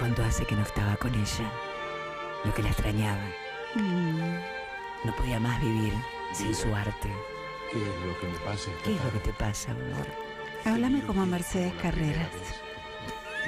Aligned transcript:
cuánto 0.00 0.24
hace 0.24 0.46
que 0.46 0.56
no 0.56 0.62
estaba 0.62 0.96
con 0.96 1.14
ella, 1.14 1.52
lo 2.44 2.54
que 2.54 2.62
la 2.62 2.70
extrañaba. 2.70 3.22
Mm. 3.74 4.40
No 5.04 5.14
podía 5.14 5.38
más 5.38 5.60
vivir 5.60 5.92
sin 6.32 6.54
su 6.54 6.74
arte. 6.74 7.12
¿Qué 7.70 7.78
es 7.78 8.06
lo 8.06 8.18
que 8.18 8.26
me 8.26 8.38
pasa? 8.38 8.70
¿Qué 8.82 8.94
es 8.94 9.04
lo 9.04 9.12
que 9.12 9.18
te 9.18 9.32
pasa, 9.34 9.72
amor? 9.72 10.06
Háblame 10.64 11.02
como 11.02 11.26
Mercedes 11.26 11.74
Carreras. 11.82 12.30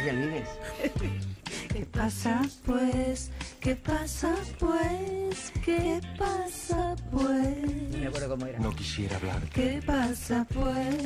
¿Y 0.04 0.10
olvides? 0.10 0.48
¿Qué 1.72 1.86
pasa 1.86 2.42
pues? 2.66 3.30
¿Qué 3.58 3.74
pasa 3.74 4.34
pues? 4.58 5.52
¿Qué 5.64 6.02
pasa 6.18 6.94
pues? 7.10 7.92
No 7.92 7.98
me 7.98 8.06
acuerdo 8.08 8.28
cómo 8.28 8.44
era. 8.44 8.58
No 8.58 8.76
quisiera 8.76 9.16
hablar. 9.16 9.42
¿Qué 9.54 9.80
pasa 9.86 10.46
pues? 10.52 10.96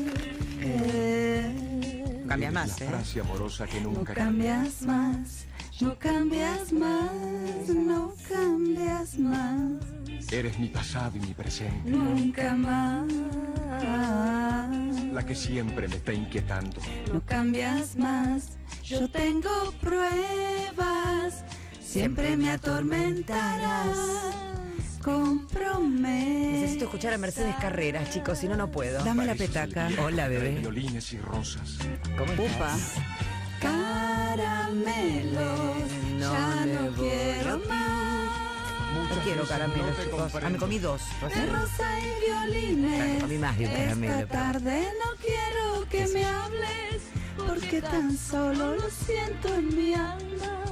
Cambias 2.37 2.53
más, 2.53 2.81
¿eh? 2.83 2.87
frase 2.87 3.21
amorosa 3.21 3.67
que 3.67 3.81
No 3.81 3.91
nunca 3.93 4.13
cambias 4.15 4.83
más, 4.83 5.47
no 5.81 5.99
cambias 5.99 6.71
más, 6.71 7.69
no 7.69 8.13
cambias 8.29 9.19
más, 9.19 9.83
Eres 10.31 10.59
mi 10.59 10.69
pasado 10.69 11.17
y 11.17 11.21
mi 11.21 11.33
presente. 11.33 11.89
nunca 11.91 12.55
más. 12.55 13.07
La 15.13 15.25
que 15.25 15.35
siempre 15.35 15.89
me 15.89 15.97
está 15.97 16.13
inquietando. 16.13 16.79
No 17.11 17.23
cambias 17.25 17.97
más, 17.97 18.59
yo 18.85 19.09
tengo 19.09 19.73
pruebas, 19.81 21.43
siempre 21.81 22.37
me 22.37 22.51
atormentarás. 22.51 23.97
Comprometo. 25.07 26.51
Necesito 26.51 26.85
escuchar 26.87 27.13
a 27.15 27.19
Mercedes 27.19 27.55
Carreras, 27.61 28.11
chicos, 28.11 28.39
si 28.39 28.49
no, 28.49 28.57
no 28.57 28.73
puedo. 28.73 29.05
Dame 29.05 29.25
la 29.25 29.37
petaca. 29.37 29.89
Hola, 30.03 30.27
bebé. 30.27 30.57
Violines 30.59 31.13
y 31.13 31.19
rosas. 31.21 31.79
¿Cómo 32.19 32.33
Upa. 32.33 32.77
Caramelos, 33.61 35.39
No 36.19 36.33
ya 36.33 36.67
no 36.67 36.91
voy 36.91 37.09
quiero 37.09 37.53
a 37.53 37.59
más. 37.59 38.31
No 39.09 39.23
quiero 39.23 39.45
caramelos, 39.47 39.97
no 39.97 40.05
chicos. 40.05 40.33
Ah, 40.43 40.51
me 40.51 40.59
comí 40.59 40.81
dos. 40.81 41.03
De 41.21 41.47
rosa 41.47 41.89
y 42.01 42.27
violines. 42.27 43.15
Me 43.15 43.21
comí 43.21 43.39
más 43.39 43.57
de 43.59 43.67
un 43.67 43.71
caramelo, 43.73 44.13
Esta 44.15 44.27
pero- 44.27 44.43
tarde 44.43 44.89
no 45.05 45.11
quiero 45.21 45.89
que 45.89 46.07
me 46.13 46.25
hables, 46.25 47.03
porque 47.47 47.81
tan 47.81 48.19
solo 48.19 48.75
lo 48.75 48.91
siento 48.91 49.55
en 49.55 49.77
mi 49.77 49.95
alma. 49.95 50.65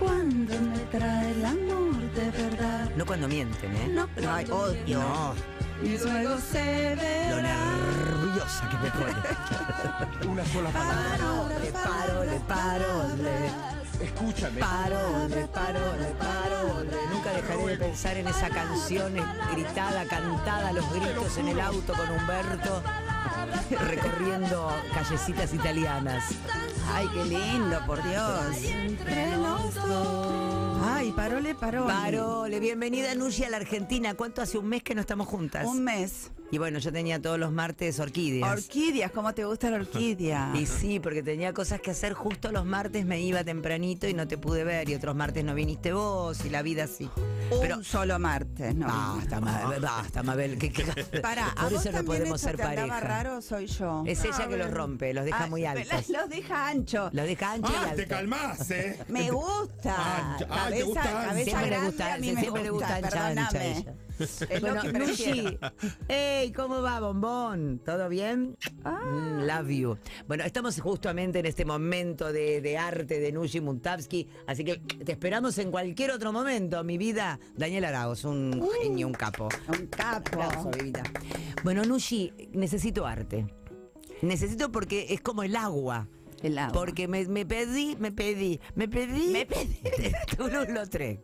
Cuando 0.00 0.54
me 0.60 0.78
trae 0.90 1.30
el 1.32 1.44
amor 1.44 2.00
de 2.14 2.30
verdad. 2.30 2.90
No 2.96 3.06
cuando 3.06 3.28
mienten, 3.28 3.76
¿eh? 3.76 3.88
No, 3.88 4.08
ay, 4.28 4.46
odio. 4.50 4.98
No, 5.00 5.34
Y 5.82 5.96
luego 5.98 6.38
se 6.38 6.96
lo 6.96 7.36
verá. 7.36 7.56
nerviosa 7.56 8.68
que 8.70 8.76
me 8.78 8.90
pone. 8.90 10.26
Una 10.32 10.44
sola 10.46 10.70
palabra. 10.70 11.18
Paro, 11.18 11.48
le 11.60 11.70
paro, 11.70 12.24
le 12.24 12.40
paro, 12.40 13.16
le 13.22 14.04
Escúchame. 14.06 14.60
paro, 14.60 15.28
le 15.28 15.46
paro, 15.48 15.80
le 15.98 16.06
paro. 16.14 16.84
le- 16.84 17.14
Nunca 17.14 17.30
dejaré 17.32 17.66
de 17.66 17.76
pensar 17.76 18.16
en 18.16 18.26
esa 18.28 18.48
canción 18.48 19.12
gritada, 19.52 20.04
cantada 20.06 20.68
a 20.68 20.72
los 20.72 20.90
gritos 20.92 21.36
en 21.36 21.48
el 21.48 21.60
auto 21.60 21.92
con 21.92 22.10
Humberto, 22.10 22.82
recorriendo 23.88 24.72
callecitas 24.94 25.52
italianas. 25.52 26.24
Ay, 26.92 27.08
qué 27.14 27.24
lindo, 27.24 27.78
por 27.86 28.02
Dios. 28.02 28.56
Entre 28.64 29.36
los 29.36 29.74
dos. 29.74 30.78
Ay, 30.82 31.12
parole, 31.12 31.54
parole. 31.54 31.92
Parole, 31.92 32.60
bienvenida 32.60 33.14
Nushi 33.14 33.44
a 33.44 33.50
la 33.50 33.58
Argentina. 33.58 34.14
¿Cuánto 34.14 34.42
hace 34.42 34.58
un 34.58 34.66
mes 34.66 34.82
que 34.82 34.94
no 34.94 35.00
estamos 35.00 35.28
juntas? 35.28 35.66
Un 35.66 35.84
mes. 35.84 36.30
Y 36.52 36.58
bueno, 36.58 36.80
yo 36.80 36.92
tenía 36.92 37.22
todos 37.22 37.38
los 37.38 37.52
martes 37.52 38.00
orquídeas. 38.00 38.50
Orquídeas, 38.50 39.12
¿cómo 39.12 39.32
te 39.34 39.44
gusta 39.44 39.70
la 39.70 39.76
orquídea? 39.76 40.52
Y 40.60 40.66
sí, 40.66 40.98
porque 40.98 41.22
tenía 41.22 41.52
cosas 41.52 41.80
que 41.80 41.92
hacer 41.92 42.12
justo 42.12 42.50
los 42.50 42.64
martes, 42.64 43.06
me 43.06 43.20
iba 43.20 43.44
tempranito 43.44 44.08
y 44.08 44.14
no 44.14 44.26
te 44.26 44.36
pude 44.36 44.64
ver, 44.64 44.88
y 44.88 44.94
otros 44.96 45.14
martes 45.14 45.44
no 45.44 45.54
viniste 45.54 45.92
vos, 45.92 46.44
y 46.44 46.50
la 46.50 46.62
vida 46.62 46.84
así. 46.84 47.08
Pero 47.60 47.76
un 47.78 47.84
solo 47.84 48.18
martes, 48.18 48.74
¿no? 48.74 48.86
basta, 48.86 49.40
Mabel, 49.40 49.80
basta, 49.80 50.22
Mabel. 50.22 50.58
que- 50.58 50.72
que- 50.72 50.82
Para, 51.22 51.46
¿a 51.48 51.54
por 51.64 51.72
vos 51.72 51.86
eso 51.86 51.92
no 51.96 52.04
podemos 52.04 52.40
ser 52.40 52.56
te 52.56 52.62
pareja. 52.64 53.00
raro 53.00 53.40
soy 53.42 53.66
yo? 53.66 54.02
Es 54.06 54.24
ella 54.24 54.48
que 54.48 54.56
los 54.56 54.70
rompe, 54.70 55.14
los 55.14 55.24
deja 55.24 55.44
Ah, 55.44 55.46
muy 55.46 55.64
altos. 55.66 56.08
Los 56.08 56.28
deja 56.28 56.68
ancho. 56.68 57.10
Los 57.12 57.26
deja 57.26 57.52
ancho 57.52 57.72
y 57.72 57.76
Ah, 57.76 57.92
te 57.94 58.06
calmás, 58.06 58.70
¿eh? 58.72 58.98
Me 59.08 59.30
gusta. 59.30 59.94
Ah, 59.96 60.32
ah, 60.32 60.36
¿te 60.38 60.46
cabeza, 60.46 60.84
gusta 60.84 61.02
cabeza 61.02 61.44
Siempre 61.44 61.62
le 61.62 61.68
grande, 61.70 61.86
gusta, 61.86 62.14
a 62.14 62.18
mí 62.18 62.32
me 62.32 62.40
siempre 62.40 62.62
le 62.64 62.70
gusta 62.70 62.96
ancha, 62.96 63.64
ella. 63.64 63.94
Es 64.20 64.62
lo 64.62 64.72
Bueno, 64.72 64.82
que. 64.82 64.92
Nushi, 64.92 65.58
hey, 66.08 66.52
¿cómo 66.52 66.82
va, 66.82 67.00
bombón? 67.00 67.80
¿Todo 67.84 68.08
bien? 68.08 68.56
Ah. 68.84 69.00
Mm, 69.04 69.46
love 69.46 69.68
you. 69.68 69.98
Bueno, 70.28 70.44
estamos 70.44 70.80
justamente 70.80 71.38
en 71.38 71.46
este 71.46 71.64
momento 71.64 72.32
de, 72.32 72.60
de 72.60 72.76
arte 72.76 73.18
de 73.20 73.32
Nushi 73.32 73.60
Muntavsky, 73.60 74.28
así 74.46 74.64
que 74.64 74.76
te 74.78 75.12
esperamos 75.12 75.56
en 75.58 75.70
cualquier 75.70 76.10
otro 76.10 76.32
momento, 76.32 76.82
mi 76.84 76.98
vida. 76.98 77.38
Daniel 77.56 77.86
Arauz, 77.86 78.24
un 78.24 78.68
genio, 78.82 79.06
un 79.06 79.14
capo. 79.14 79.48
Un 79.68 79.86
capo. 79.86 80.42
Aplauso. 80.42 80.70
Bueno, 81.64 81.84
Nushi, 81.84 82.32
necesito 82.52 83.06
arte. 83.06 83.46
Necesito 84.22 84.70
porque 84.70 85.06
es 85.10 85.20
como 85.20 85.42
el 85.42 85.56
agua. 85.56 86.08
El 86.42 86.58
agua. 86.58 86.72
Porque 86.72 87.08
me, 87.08 87.26
me 87.26 87.46
pedí, 87.46 87.96
me 87.98 88.12
pedí, 88.12 88.60
me 88.74 88.88
pedí. 88.88 89.30
Me 89.30 89.46
pedí. 89.46 89.80
Toulouse-Lautrec. 90.36 91.20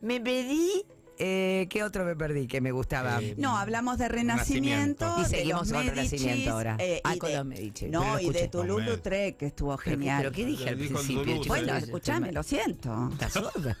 Me 0.00 0.20
pedí. 0.20 0.84
Eh, 1.18 1.66
¿Qué 1.70 1.82
otro 1.82 2.04
me 2.04 2.14
perdí 2.14 2.46
que 2.46 2.60
me 2.60 2.72
gustaba? 2.72 3.20
Eh, 3.22 3.34
No, 3.38 3.56
hablamos 3.56 3.96
de 3.98 4.08
renacimiento. 4.08 5.16
Y 5.20 5.24
seguimos 5.24 5.72
con 5.72 5.86
Renacimiento 5.86 6.50
ahora. 6.50 6.76
eh, 6.78 7.00
Ah, 7.04 7.14
con 7.18 7.30
de- 7.30 7.36
los 7.36 7.46
Medici. 7.46 7.86
No, 7.88 8.20
y 8.20 8.30
de. 8.30 8.48
Toulouse-Lautrec, 8.48 9.36
que 9.38 9.46
estuvo 9.46 9.76
Pero, 9.76 9.96
genial. 9.96 10.18
¿Pero 10.22 10.32
qué 10.32 10.44
dije 10.44 10.68
al 10.68 10.76
principio? 10.76 11.42
Bueno, 11.46 11.74
escúchame, 11.76 12.32
lo 12.32 12.42
siento. 12.42 13.08
¿Estás 13.12 13.32
sorda? 13.32 13.76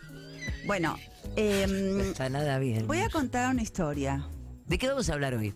Bueno, 0.66 0.96
No 1.24 1.32
em, 1.36 2.00
está 2.00 2.28
nada 2.30 2.58
bien. 2.58 2.86
voy 2.86 2.98
a 3.00 3.08
contar 3.10 3.50
una 3.52 3.62
historia 3.62 4.26
¿De 4.66 4.78
qué 4.78 4.88
vamos 4.88 5.08
a 5.10 5.12
hablar 5.12 5.34
hoy? 5.34 5.54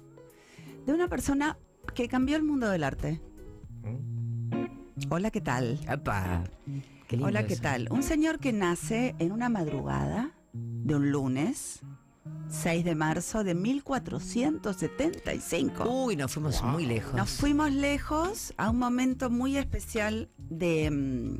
de 0.87 0.93
una 0.93 1.09
persona 1.09 1.57
que 1.95 2.09
cambió 2.09 2.37
el 2.37 2.43
mundo 2.43 2.69
del 2.69 2.85
arte. 2.85 3.21
¿Mm? 3.83 5.11
Hola, 5.11 5.31
¿qué 5.31 5.41
tal? 5.41 5.81
Apa, 5.89 6.45
qué 7.09 7.17
lindo 7.17 7.27
Hola, 7.29 7.47
¿qué 7.47 7.55
eso. 7.55 7.63
tal? 7.63 7.89
Un 7.91 8.03
señor 8.03 8.39
que 8.39 8.53
nace 8.53 9.15
en 9.19 9.33
una 9.33 9.49
madrugada 9.49 10.31
de 10.53 10.95
un 10.95 11.11
lunes, 11.13 11.81
6 12.49 12.85
de 12.85 12.95
marzo 12.95 13.43
de 13.45 13.55
1475. 13.55 15.89
Uy, 15.89 16.17
nos 16.17 16.33
fuimos 16.33 16.63
muy 16.63 16.85
lejos. 16.87 17.15
Nos 17.15 17.31
fuimos 17.31 17.71
lejos 17.73 18.53
a 18.57 18.71
un 18.71 18.79
momento 18.79 19.31
muy 19.31 19.57
especial 19.57 20.29
de... 20.37 20.91
mm, 20.91 21.39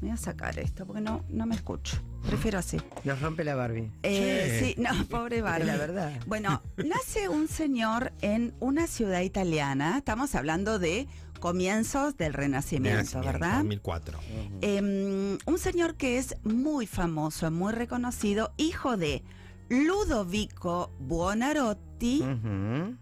voy 0.00 0.10
a 0.10 0.16
sacar 0.16 0.58
esto 0.58 0.86
porque 0.86 1.00
no, 1.02 1.24
no 1.28 1.46
me 1.46 1.54
escucho. 1.54 2.02
Prefiero 2.26 2.58
así. 2.58 2.78
Nos 3.04 3.20
rompe 3.22 3.44
la 3.44 3.54
Barbie. 3.54 3.90
Eh, 4.02 4.58
Che. 4.60 4.74
sí, 4.74 4.80
no, 4.80 4.90
pobre 5.06 5.40
Barbie. 5.40 5.66
La 5.66 5.76
verdad. 5.76 6.12
Bueno, 6.26 6.62
nace 6.76 7.28
un 7.28 7.48
señor 7.48 8.12
en 8.20 8.54
una 8.60 8.86
ciudad 8.86 9.20
italiana. 9.22 9.96
Estamos 9.98 10.34
hablando 10.34 10.78
de 10.78 11.08
comienzos 11.38 12.16
del 12.16 12.32
Renacimiento, 12.34 13.20
¿verdad? 13.20 13.58
2004. 13.58 14.18
Em, 14.60 15.38
un 15.46 15.58
señor 15.58 15.94
que 15.96 16.18
es 16.18 16.36
muy 16.44 16.86
famoso, 16.86 17.50
muy 17.50 17.72
reconocido, 17.72 18.52
hijo 18.56 18.96
de 18.96 19.22
Ludovico 19.68 20.92
Buonarroti 20.98 22.22
Ujú. 22.22 22.96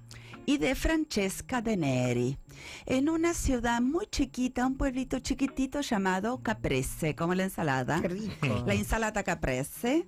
y 0.46 0.58
de 0.58 0.75
Francesca 0.75 1.62
de 1.62 1.76
Neri, 1.76 2.38
en 2.86 3.08
una 3.08 3.34
ciudad 3.34 3.80
muy 3.80 4.06
chiquita, 4.06 4.66
un 4.66 4.76
pueblito 4.76 5.19
chiquitito 5.20 5.80
llamado 5.80 6.42
Caprese, 6.42 7.14
como 7.14 7.34
la 7.34 7.44
ensalada. 7.44 8.00
Qué 8.00 8.08
rico. 8.08 8.64
La 8.66 8.75
ensalada 8.75 9.22
caprese. 9.22 10.06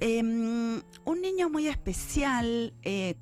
Em, 0.00 0.82
un 1.04 1.20
niño 1.22 1.48
muy 1.48 1.68
especial, 1.68 2.74
eh, 2.82 3.14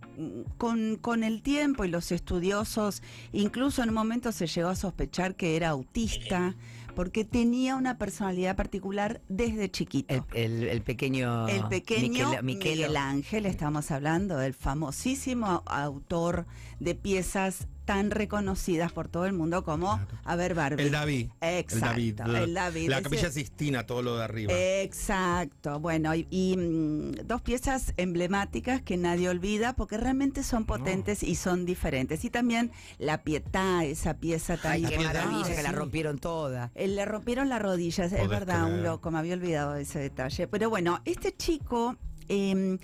con, 0.58 0.96
con 0.96 1.22
el 1.22 1.42
tiempo 1.42 1.84
y 1.84 1.88
los 1.88 2.10
estudiosos, 2.12 3.02
incluso 3.32 3.82
en 3.82 3.90
un 3.90 3.94
momento 3.94 4.32
se 4.32 4.46
llegó 4.46 4.68
a 4.70 4.76
sospechar 4.76 5.36
que 5.36 5.56
era 5.56 5.68
autista, 5.70 6.54
porque 6.96 7.24
tenía 7.24 7.74
una 7.76 7.98
personalidad 7.98 8.54
particular 8.56 9.20
desde 9.28 9.70
chiquito. 9.70 10.26
El, 10.32 10.52
el- 10.62 10.68
el 10.68 10.82
pequeño. 10.82 11.48
El 11.48 11.64
pequeño 11.68 12.30
Miquel-. 12.42 12.76
Miguel 12.78 12.96
Ángel, 12.96 13.46
estamos 13.46 13.90
hablando 13.90 14.36
del 14.36 14.54
famosísimo 14.54 15.62
autor 15.66 16.46
de 16.80 16.94
piezas 16.94 17.66
tan 17.84 18.10
reconocidas 18.10 18.92
por 18.92 19.08
todo 19.08 19.26
el 19.26 19.32
mundo 19.32 19.64
como, 19.64 20.00
a 20.24 20.36
ver, 20.36 20.54
Barbie. 20.54 20.82
El 20.84 20.90
David. 20.90 21.28
Exacto, 21.40 21.96
el 21.96 22.16
David. 22.16 22.36
el 22.42 22.54
David, 22.54 22.88
La 22.88 22.96
ese- 22.96 23.02
capilla 23.04 23.30
Sistina, 23.30 23.86
todo 23.86 24.02
lo 24.02 24.16
de 24.16 24.24
arriba. 24.24 24.52
Exacto, 24.54 25.80
bueno, 25.80 26.14
y, 26.14 26.26
y, 26.30 26.56
mm, 26.56 27.26
dos 27.26 27.42
piezas 27.42 27.92
emblemáticas 27.96 28.80
que 28.82 28.96
nadie 28.96 29.28
olvida 29.28 29.74
porque 29.74 29.96
realmente 29.98 30.42
son 30.42 30.64
potentes 30.64 31.22
y 31.22 31.34
son 31.34 31.64
diferentes. 31.66 32.24
Y 32.24 32.30
también 32.30 32.70
la 32.98 33.22
Pietà, 33.22 33.84
esa 33.84 34.14
pieza 34.14 34.56
tan 34.56 34.72
Ay, 34.72 34.84
qué 34.84 34.98
maravilla 34.98 35.54
que 35.54 35.62
la 35.62 35.72
rompieron 35.72 36.18
toda. 36.18 36.70
eh, 36.74 36.88
Le 36.88 37.04
rompieron 37.04 37.48
las 37.48 37.60
rodillas, 37.60 38.12
es 38.12 38.28
verdad, 38.28 38.64
un 38.64 38.82
loco, 38.82 39.10
me 39.10 39.18
había 39.18 39.34
olvidado 39.34 39.74
de 39.74 39.82
ese 39.82 39.98
detalle. 39.98 40.46
Pero 40.48 40.70
bueno, 40.70 41.00
este 41.04 41.36
chico 41.36 41.96
eh, 42.28 42.78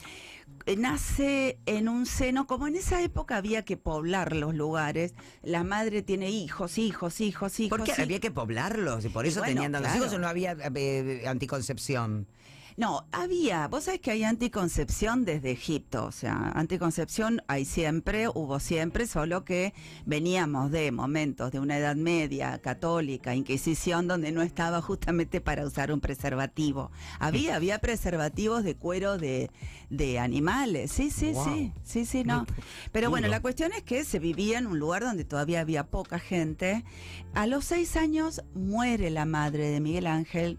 nace 0.77 1.59
en 1.67 1.89
un 1.89 2.07
seno, 2.07 2.47
como 2.47 2.67
en 2.67 2.77
esa 2.77 3.03
época 3.03 3.37
había 3.37 3.65
que 3.65 3.77
poblar 3.77 4.35
los 4.37 4.55
lugares, 4.55 5.15
la 5.43 5.65
madre 5.65 6.03
tiene 6.03 6.31
hijos, 6.31 6.79
hijos, 6.79 7.21
hijos, 7.21 7.61
hijos. 7.61 7.79
¿Por 7.79 7.87
qué 7.87 7.95
y- 7.99 8.03
había 8.03 8.21
que 8.21 8.31
poblarlos? 8.31 9.05
Y 9.05 9.09
por 9.09 9.25
Y 9.27 9.29
eso 9.31 9.41
bueno, 9.41 9.55
tenían 9.55 9.73
tantos 9.73 9.91
claro. 9.93 10.05
hijos 10.05 10.17
o 10.17 10.19
no 10.21 10.29
había 10.29 10.57
eh, 10.75 11.25
anticoncepción. 11.27 12.27
No, 12.81 13.05
había, 13.13 13.69
vos 13.69 13.85
sabés 13.85 14.01
que 14.01 14.11
hay 14.11 14.25
anticoncepción 14.25 15.27
desde 15.27 15.51
Egipto, 15.51 16.07
o 16.07 16.13
sea, 16.13 16.51
anticoncepción 16.55 17.43
hay 17.47 17.67
siempre, 17.67 18.29
hubo 18.29 18.59
siempre, 18.59 19.07
solo 19.07 19.45
que 19.45 19.75
veníamos 20.07 20.71
de 20.71 20.91
momentos 20.91 21.53
de 21.53 21.61
una 21.61 21.77
edad 21.77 21.95
media, 21.95 22.59
católica, 22.63 23.35
inquisición, 23.35 24.09
donde 24.09 24.33
no 24.33 24.41
estaba 24.41 24.81
justamente 24.81 25.43
para 25.43 25.67
usar 25.67 25.93
un 25.93 26.01
preservativo. 26.01 26.91
Había, 27.19 27.57
había 27.57 27.81
preservativos 27.81 28.65
de 28.65 28.75
cuero 28.77 29.19
de, 29.19 29.51
de 29.91 30.19
animales, 30.19 30.91
sí, 30.91 31.11
sí, 31.11 31.33
Wow. 31.33 31.45
sí, 31.45 31.73
sí, 31.85 32.07
sí, 32.07 32.25
no. 32.25 32.47
Pero 32.93 33.11
bueno, 33.11 33.29
la 33.29 33.43
cuestión 33.43 33.73
es 33.75 33.83
que 33.83 34.07
se 34.07 34.19
vivía 34.19 34.59
en 34.59 34.67
un 34.67 34.79
lugar 34.79 35.03
donde 35.03 35.27
todavía 35.27 35.61
había 35.61 35.85
poca 35.85 36.19
gente. 36.19 36.83
A 37.35 37.47
los 37.47 37.67
seis 37.67 37.97
años 37.97 38.41
muere 38.55 39.11
la 39.11 39.27
madre 39.27 39.69
de 39.69 39.81
Miguel 39.81 40.07
Ángel, 40.07 40.59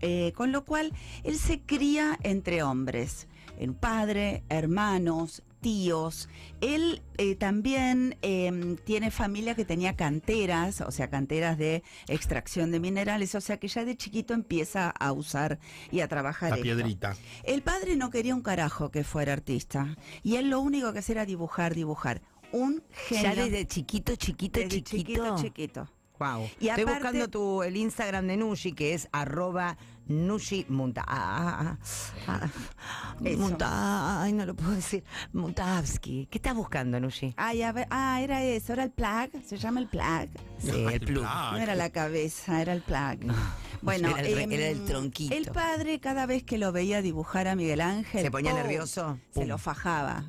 eh, 0.00 0.32
con 0.34 0.52
lo 0.52 0.64
cual 0.64 0.92
él 1.24 1.38
se 1.38 1.60
cría 1.60 2.18
entre 2.22 2.62
hombres, 2.62 3.28
un 3.58 3.74
padre, 3.74 4.42
hermanos, 4.48 5.42
tíos. 5.60 6.28
Él 6.60 7.02
eh, 7.18 7.34
también 7.34 8.16
eh, 8.22 8.76
tiene 8.84 9.10
familia 9.10 9.54
que 9.54 9.64
tenía 9.64 9.96
canteras, 9.96 10.80
o 10.80 10.90
sea, 10.90 11.10
canteras 11.10 11.58
de 11.58 11.82
extracción 12.08 12.70
de 12.70 12.80
minerales, 12.80 13.34
o 13.34 13.40
sea 13.40 13.56
que 13.56 13.68
ya 13.68 13.84
de 13.84 13.96
chiquito 13.96 14.32
empieza 14.32 14.90
a 14.90 15.12
usar 15.12 15.58
y 15.90 16.00
a 16.00 16.08
trabajar. 16.08 16.50
La 16.50 16.56
esto. 16.56 16.62
piedrita. 16.62 17.16
El 17.42 17.62
padre 17.62 17.96
no 17.96 18.10
quería 18.10 18.34
un 18.34 18.42
carajo 18.42 18.90
que 18.90 19.02
fuera 19.02 19.32
artista 19.32 19.96
y 20.22 20.36
él 20.36 20.50
lo 20.50 20.60
único 20.60 20.92
que 20.92 21.00
hacía 21.00 21.14
era 21.14 21.26
dibujar, 21.26 21.74
dibujar. 21.74 22.22
Un 22.52 22.84
genio. 22.92 23.24
Ya 23.24 23.34
desde 23.34 23.66
chiquito, 23.66 24.14
chiquito, 24.14 24.60
Desde 24.60 24.82
chiquito. 24.82 25.36
chiquito, 25.36 25.42
chiquito. 25.42 25.95
Wow. 26.18 26.48
Y 26.60 26.68
Estoy 26.68 26.84
aparte- 26.84 26.84
buscando 27.00 27.28
tu, 27.28 27.62
el 27.62 27.76
Instagram 27.76 28.26
de 28.26 28.36
Nushi, 28.36 28.72
que 28.72 28.94
es 28.94 29.08
arroba 29.12 29.76
Nushi 30.06 30.66
Munta. 30.68 31.04
ah, 31.06 31.76
ah, 32.26 32.40
ah. 32.40 32.48
Munta- 33.20 34.22
ay, 34.22 34.32
no 34.32 34.46
lo 34.46 34.54
puedo 34.54 34.70
decir. 34.70 35.04
Muntavsky. 35.32 36.26
¿Qué 36.30 36.38
estás 36.38 36.54
buscando, 36.54 36.98
Nushi? 37.00 37.34
Ay, 37.36 37.62
a 37.62 37.72
ver, 37.72 37.86
ah, 37.90 38.20
era 38.22 38.42
eso, 38.42 38.72
era 38.72 38.84
el 38.84 38.90
plug, 38.92 39.30
se 39.44 39.56
llama 39.58 39.80
el 39.80 39.88
plug. 39.88 40.28
Sí, 40.58 40.70
el 40.70 41.00
plug. 41.00 41.22
plug. 41.22 41.52
No 41.52 41.58
era 41.58 41.74
la 41.74 41.90
cabeza, 41.90 42.60
era 42.62 42.72
el 42.72 42.82
plug. 42.82 43.18
Bueno, 43.82 44.08
Era 44.16 44.26
el 44.26 44.38
em, 44.38 44.52
era 44.52 44.68
el 44.68 44.84
tronquito. 44.86 45.34
El 45.34 45.46
padre, 45.52 46.00
cada 46.00 46.24
vez 46.26 46.42
que 46.42 46.56
lo 46.58 46.72
veía 46.72 47.02
dibujar 47.02 47.46
a 47.46 47.54
Miguel 47.54 47.82
Ángel, 47.82 48.22
¿Se 48.22 48.30
ponía 48.30 48.50
¡pum! 48.52 48.60
nervioso? 48.62 49.18
Se 49.30 49.40
Pum. 49.40 49.48
lo 49.48 49.58
fajaba. 49.58 50.24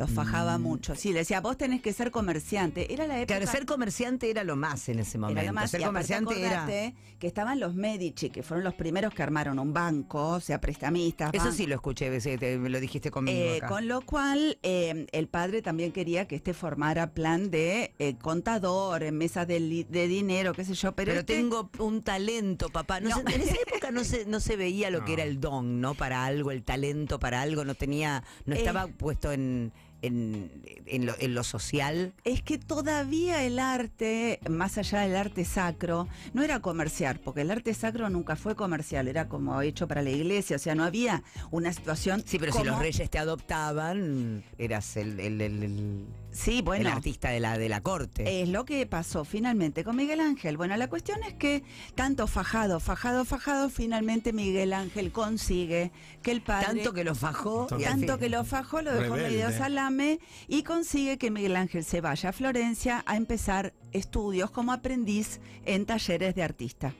Lo 0.00 0.06
fajaba 0.06 0.56
Mm. 0.56 0.62
mucho. 0.62 0.94
Sí, 0.94 1.12
le 1.12 1.18
decía, 1.18 1.42
vos 1.42 1.58
tenés 1.58 1.82
que 1.82 1.92
ser 1.92 2.10
comerciante. 2.10 2.90
Era 2.92 3.06
la 3.06 3.18
época. 3.20 3.36
Claro, 3.36 3.52
ser 3.52 3.66
comerciante 3.66 4.30
era 4.30 4.44
lo 4.44 4.56
más 4.56 4.88
en 4.88 4.98
ese 4.98 5.18
momento. 5.18 5.40
Era 5.42 5.50
lo 5.50 5.54
más, 5.54 5.70
ser 5.70 5.80
y 5.80 5.84
aparte 5.84 6.14
comerciante 6.14 6.46
era. 6.46 6.94
que 7.18 7.26
estaban 7.26 7.60
los 7.60 7.74
Medici, 7.74 8.30
que 8.30 8.42
fueron 8.42 8.64
los 8.64 8.72
primeros 8.72 9.12
que 9.12 9.22
armaron 9.22 9.58
un 9.58 9.74
banco, 9.74 10.28
o 10.28 10.40
sea, 10.40 10.58
prestamistas. 10.58 11.30
Eso 11.34 11.52
sí 11.52 11.66
lo 11.66 11.74
escuché, 11.74 12.18
sí, 12.22 12.38
te- 12.38 12.56
me 12.56 12.70
lo 12.70 12.80
dijiste 12.80 13.10
conmigo. 13.10 13.38
Eh, 13.38 13.56
acá. 13.58 13.68
con 13.68 13.88
lo 13.88 14.00
cual, 14.00 14.58
eh, 14.62 15.06
el 15.12 15.28
padre 15.28 15.60
también 15.60 15.92
quería 15.92 16.26
que 16.26 16.36
este 16.36 16.54
formara 16.54 17.12
plan 17.12 17.50
de 17.50 17.92
eh, 17.98 18.16
contador 18.16 19.02
en 19.02 19.18
mesas 19.18 19.46
de, 19.46 19.60
dinero, 19.60 20.54
qué 20.54 20.64
sé 20.64 20.72
yo. 20.72 20.92
Pero, 20.92 21.10
Pero 21.10 21.20
este- 21.20 21.34
tengo 21.36 21.68
un 21.78 22.02
talento, 22.02 22.70
papá. 22.70 23.00
No 23.00 23.10
No. 23.10 23.16
sé, 23.16 23.34
en 23.34 23.40
esa 23.42 23.56
época 23.68 23.90
no 23.90 24.02
se, 24.02 24.24
no 24.24 24.40
se 24.40 24.56
veía 24.56 24.88
lo 24.88 25.04
que 25.04 25.12
era 25.12 25.24
el 25.24 25.40
don, 25.40 25.82
¿no? 25.82 25.92
Para 25.94 26.24
algo, 26.24 26.52
el 26.52 26.62
talento 26.62 27.18
para 27.20 27.42
algo, 27.42 27.66
no 27.66 27.74
tenía, 27.74 28.24
no 28.46 28.54
Eh. 28.54 28.58
estaba 28.58 28.86
puesto 28.86 29.30
en, 29.30 29.72
en, 30.02 30.50
en 30.86 31.06
lo, 31.06 31.14
en 31.18 31.34
lo 31.34 31.44
social. 31.44 32.12
Es 32.24 32.42
que 32.42 32.58
todavía 32.58 33.44
el 33.44 33.58
arte, 33.58 34.40
más 34.48 34.78
allá 34.78 35.00
del 35.00 35.16
arte 35.16 35.44
sacro, 35.44 36.08
no 36.34 36.42
era 36.42 36.60
comercial, 36.60 37.20
porque 37.22 37.42
el 37.42 37.50
arte 37.50 37.74
sacro 37.74 38.08
nunca 38.10 38.36
fue 38.36 38.54
comercial, 38.56 39.08
era 39.08 39.28
como 39.28 39.60
hecho 39.62 39.86
para 39.88 40.02
la 40.02 40.10
iglesia, 40.10 40.56
o 40.56 40.58
sea, 40.58 40.74
no 40.74 40.84
había 40.84 41.22
una 41.50 41.72
situación. 41.72 42.22
Sí, 42.26 42.38
pero 42.38 42.52
si 42.52 42.64
los 42.64 42.78
reyes 42.78 43.10
te 43.10 43.18
adoptaban, 43.18 44.42
eras 44.58 44.96
el, 44.96 45.20
el, 45.20 45.40
el- 45.40 45.62
el- 45.62 46.06
Sí, 46.32 46.58
el 46.58 46.62
bueno. 46.62 46.90
artista 46.90 47.30
de 47.30 47.40
la, 47.40 47.58
de 47.58 47.68
la 47.68 47.80
corte. 47.80 48.42
Es 48.42 48.48
lo 48.48 48.64
que 48.64 48.86
pasó 48.86 49.24
finalmente 49.24 49.82
con 49.82 49.96
Miguel 49.96 50.20
Ángel. 50.20 50.56
Bueno, 50.56 50.76
la 50.76 50.88
cuestión 50.88 51.18
es 51.24 51.34
que 51.34 51.64
tanto 51.96 52.28
fajado, 52.28 52.78
fajado, 52.78 53.24
fajado, 53.24 53.68
finalmente 53.68 54.32
Miguel 54.32 54.72
Ángel 54.72 55.10
consigue 55.10 55.90
que 56.22 56.30
el 56.30 56.40
padre... 56.40 56.66
Tanto 56.66 56.92
que 56.92 57.02
lo 57.02 57.16
fajó. 57.16 57.66
y 57.76 57.82
Tanto 57.82 58.16
que 58.18 58.28
lo 58.28 58.44
fajó, 58.44 58.80
lo 58.80 58.92
dejó 58.94 59.16
medio 59.16 59.50
salame 59.90 60.20
y 60.48 60.62
consigue 60.62 61.18
que 61.18 61.30
Miguel 61.30 61.56
Ángel 61.56 61.84
se 61.84 62.00
vaya 62.00 62.30
a 62.30 62.32
Florencia 62.32 63.02
a 63.06 63.16
empezar 63.16 63.74
estudios 63.92 64.50
como 64.50 64.72
aprendiz 64.72 65.40
en 65.64 65.84
talleres 65.86 66.34
de 66.34 66.42
artista. 66.42 66.94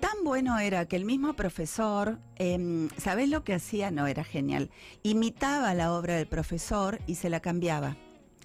Tan 0.00 0.24
bueno 0.24 0.58
era 0.58 0.86
que 0.86 0.96
el 0.96 1.04
mismo 1.04 1.34
profesor, 1.34 2.20
eh, 2.36 2.88
¿sabés 2.98 3.28
lo 3.30 3.42
que 3.44 3.54
hacía? 3.54 3.90
No, 3.90 4.06
era 4.06 4.24
genial. 4.24 4.70
Imitaba 5.02 5.74
la 5.74 5.92
obra 5.92 6.14
del 6.16 6.26
profesor 6.26 7.00
y 7.06 7.14
se 7.16 7.30
la 7.30 7.40
cambiaba. 7.40 7.96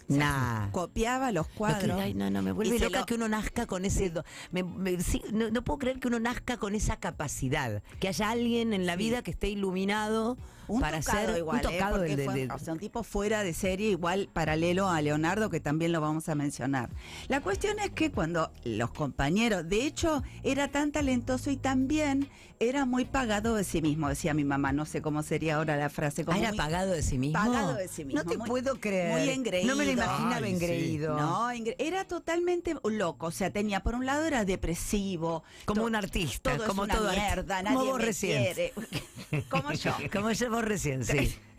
O 0.09 0.13
sea, 0.13 0.17
Nah. 0.17 0.71
Copiaba 0.71 1.31
los 1.31 1.45
Lo 1.45 1.51
que- 1.51 1.57
cuadros. 1.57 1.99
ay, 2.01 2.13
no, 2.13 2.29
no, 2.31 2.41
me 2.41 2.51
vuelve 2.51 2.79
loca 2.79 3.01
lo- 3.01 3.05
que 3.05 3.13
uno 3.13 3.27
nazca 3.29 3.65
con 3.65 3.85
ese... 3.85 4.09
do- 4.09 4.23
me- 4.51 4.63
me- 4.63 4.99
sí, 5.01 5.21
no, 5.31 5.51
no 5.51 5.63
puedo 5.63 5.79
creer 5.79 5.99
que 5.99 6.07
uno 6.07 6.19
nazca 6.19 6.57
con 6.57 6.73
esa 6.73 6.97
capacidad. 6.97 7.83
Que 7.99 8.07
haya 8.07 8.29
alguien 8.31 8.73
en 8.73 8.85
la 8.85 8.93
Sí. 8.93 8.99
vida 8.99 9.21
que 9.21 9.31
esté 9.31 9.49
iluminado 9.49 10.37
Un 10.67 10.79
para 10.81 10.99
tocado 11.01 11.37
igual, 11.37 11.61
un 11.65 11.71
¿eh? 11.71 11.77
tocado 11.77 11.97
Porque 11.97 12.15
del- 12.15 12.25
fue- 12.25 12.33
del- 12.35 12.51
o 12.51 12.59
sea, 12.59 12.73
un 12.73 12.79
tipo 12.79 13.03
fuera 13.03 13.43
de 13.43 13.53
serie, 13.53 13.89
igual 13.91 14.29
paralelo 14.31 14.89
a 14.89 15.01
Leonardo, 15.01 15.49
que 15.49 15.59
también 15.59 15.91
lo 15.91 16.01
vamos 16.01 16.29
a 16.29 16.35
mencionar. 16.35 16.89
La 17.27 17.41
cuestión 17.41 17.79
es 17.79 17.91
que 17.91 18.11
cuando 18.11 18.51
los 18.63 18.91
compañeros, 18.91 19.67
de 19.67 19.85
hecho, 19.85 20.23
era 20.43 20.69
tan 20.69 20.91
talentoso 20.91 21.49
y 21.51 21.57
también 21.57 22.29
era 22.59 22.85
muy 22.85 23.05
pagado 23.05 23.55
de 23.55 23.63
sí 23.63 23.81
mismo, 23.81 24.07
decía 24.07 24.35
mi 24.35 24.43
mamá, 24.43 24.71
no 24.71 24.85
sé 24.85 25.01
cómo 25.01 25.23
sería 25.23 25.55
ahora 25.55 25.77
la 25.77 25.89
frase. 25.89 26.23
Como 26.23 26.37
Ah, 26.37 26.41
era 26.41 26.53
pagado 26.53 26.91
de 26.91 27.01
sí 27.01 27.17
mismo. 27.17 27.33
Pagado 27.41 27.73
de 27.73 27.87
sí 27.87 28.05
mismo, 28.05 28.21
No 28.23 28.29
te 28.29 28.37
muy- 28.37 28.47
puedo 28.47 28.79
creer. 28.79 29.11
muy 29.19 29.29
engreído. 29.31 29.67
No 29.71 29.75
me 29.75 29.85
lo 29.85 29.91
imaginaba 29.93 30.35
Ay, 30.35 30.43
sí. 30.43 30.49
engreído. 30.51 31.17
No, 31.17 31.49
era 31.49 32.05
totalmente 32.05 32.75
loco, 32.83 33.25
o 33.25 33.31
sea, 33.31 33.49
tenía 33.49 33.79
por 33.81 33.95
un 33.95 34.05
lado 34.05 34.25
era 34.25 34.45
depresivo, 34.45 35.43
Como 35.65 35.85
un 35.85 35.95
artista, 35.95 36.55
todo 36.55 36.67
como 36.67 36.83
es 36.83 36.89
una 36.91 36.97
todo 36.99 37.11
mierda, 37.11 37.63
nadie 37.63 37.93
me 37.93 37.97
recién. 37.99 38.43
quiere. 38.43 38.73
como 39.49 39.71
yo. 39.73 39.93
Como 40.13 40.31
yo 40.31 40.49
vos 40.51 40.63
recién, 40.63 41.03
sí. 41.03 41.35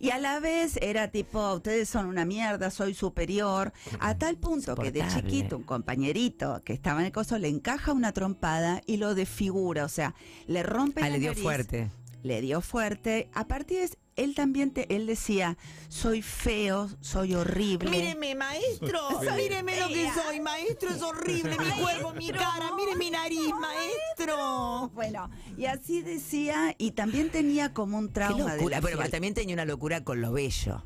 Y 0.00 0.10
a 0.10 0.18
la 0.18 0.40
vez 0.40 0.78
era 0.80 1.08
tipo, 1.08 1.52
ustedes 1.52 1.88
son 1.88 2.06
una 2.06 2.24
mierda, 2.24 2.70
soy 2.70 2.94
superior, 2.94 3.74
a 4.00 4.16
tal 4.16 4.38
punto 4.38 4.74
que 4.74 4.90
de 4.90 5.06
chiquito 5.08 5.58
un 5.58 5.64
compañerito 5.64 6.62
que 6.64 6.72
estaba 6.72 7.00
en 7.00 7.06
el 7.06 7.12
coso 7.12 7.36
le 7.38 7.48
encaja 7.48 7.92
una 7.92 8.12
trompada 8.12 8.80
y 8.86 8.96
lo 8.96 9.14
desfigura, 9.14 9.84
o 9.84 9.88
sea, 9.90 10.14
le 10.46 10.62
rompe 10.62 11.02
Ah, 11.02 11.08
la 11.08 11.10
le 11.10 11.18
dio 11.18 11.30
nariz, 11.30 11.42
fuerte. 11.42 11.90
Le 12.22 12.40
dio 12.40 12.62
fuerte. 12.62 13.28
A 13.34 13.46
partir 13.46 13.78
de 13.80 13.84
él 14.16 14.34
también 14.34 14.70
te, 14.72 14.94
él 14.94 15.06
decía, 15.06 15.56
soy 15.88 16.22
feo, 16.22 16.88
soy 17.00 17.34
horrible. 17.34 17.90
maestro. 18.34 19.00
Míreme 19.36 19.78
lo 19.78 19.88
que 19.88 20.08
soy, 20.12 20.40
maestro. 20.40 20.90
Es 20.90 21.02
horrible. 21.02 21.56
Mi 21.58 21.70
cuerpo, 21.82 22.12
mi 22.14 22.30
cara. 22.30 22.70
Mire 22.76 22.96
mi 22.96 23.10
nariz, 23.10 23.50
maestro. 23.60 24.90
Bueno, 24.94 25.30
y 25.56 25.66
así 25.66 26.02
decía, 26.02 26.74
y 26.78 26.92
también 26.92 27.30
tenía 27.30 27.72
como 27.72 27.98
un 27.98 28.08
Qué 28.08 28.14
trauma 28.14 28.52
de 28.52 28.56
locura. 28.58 28.76
la 28.78 28.82
Pero 28.86 28.98
fiel. 28.98 29.10
también 29.10 29.34
tenía 29.34 29.54
una 29.54 29.64
locura 29.64 30.02
con 30.04 30.20
lo 30.20 30.32
bello. 30.32 30.82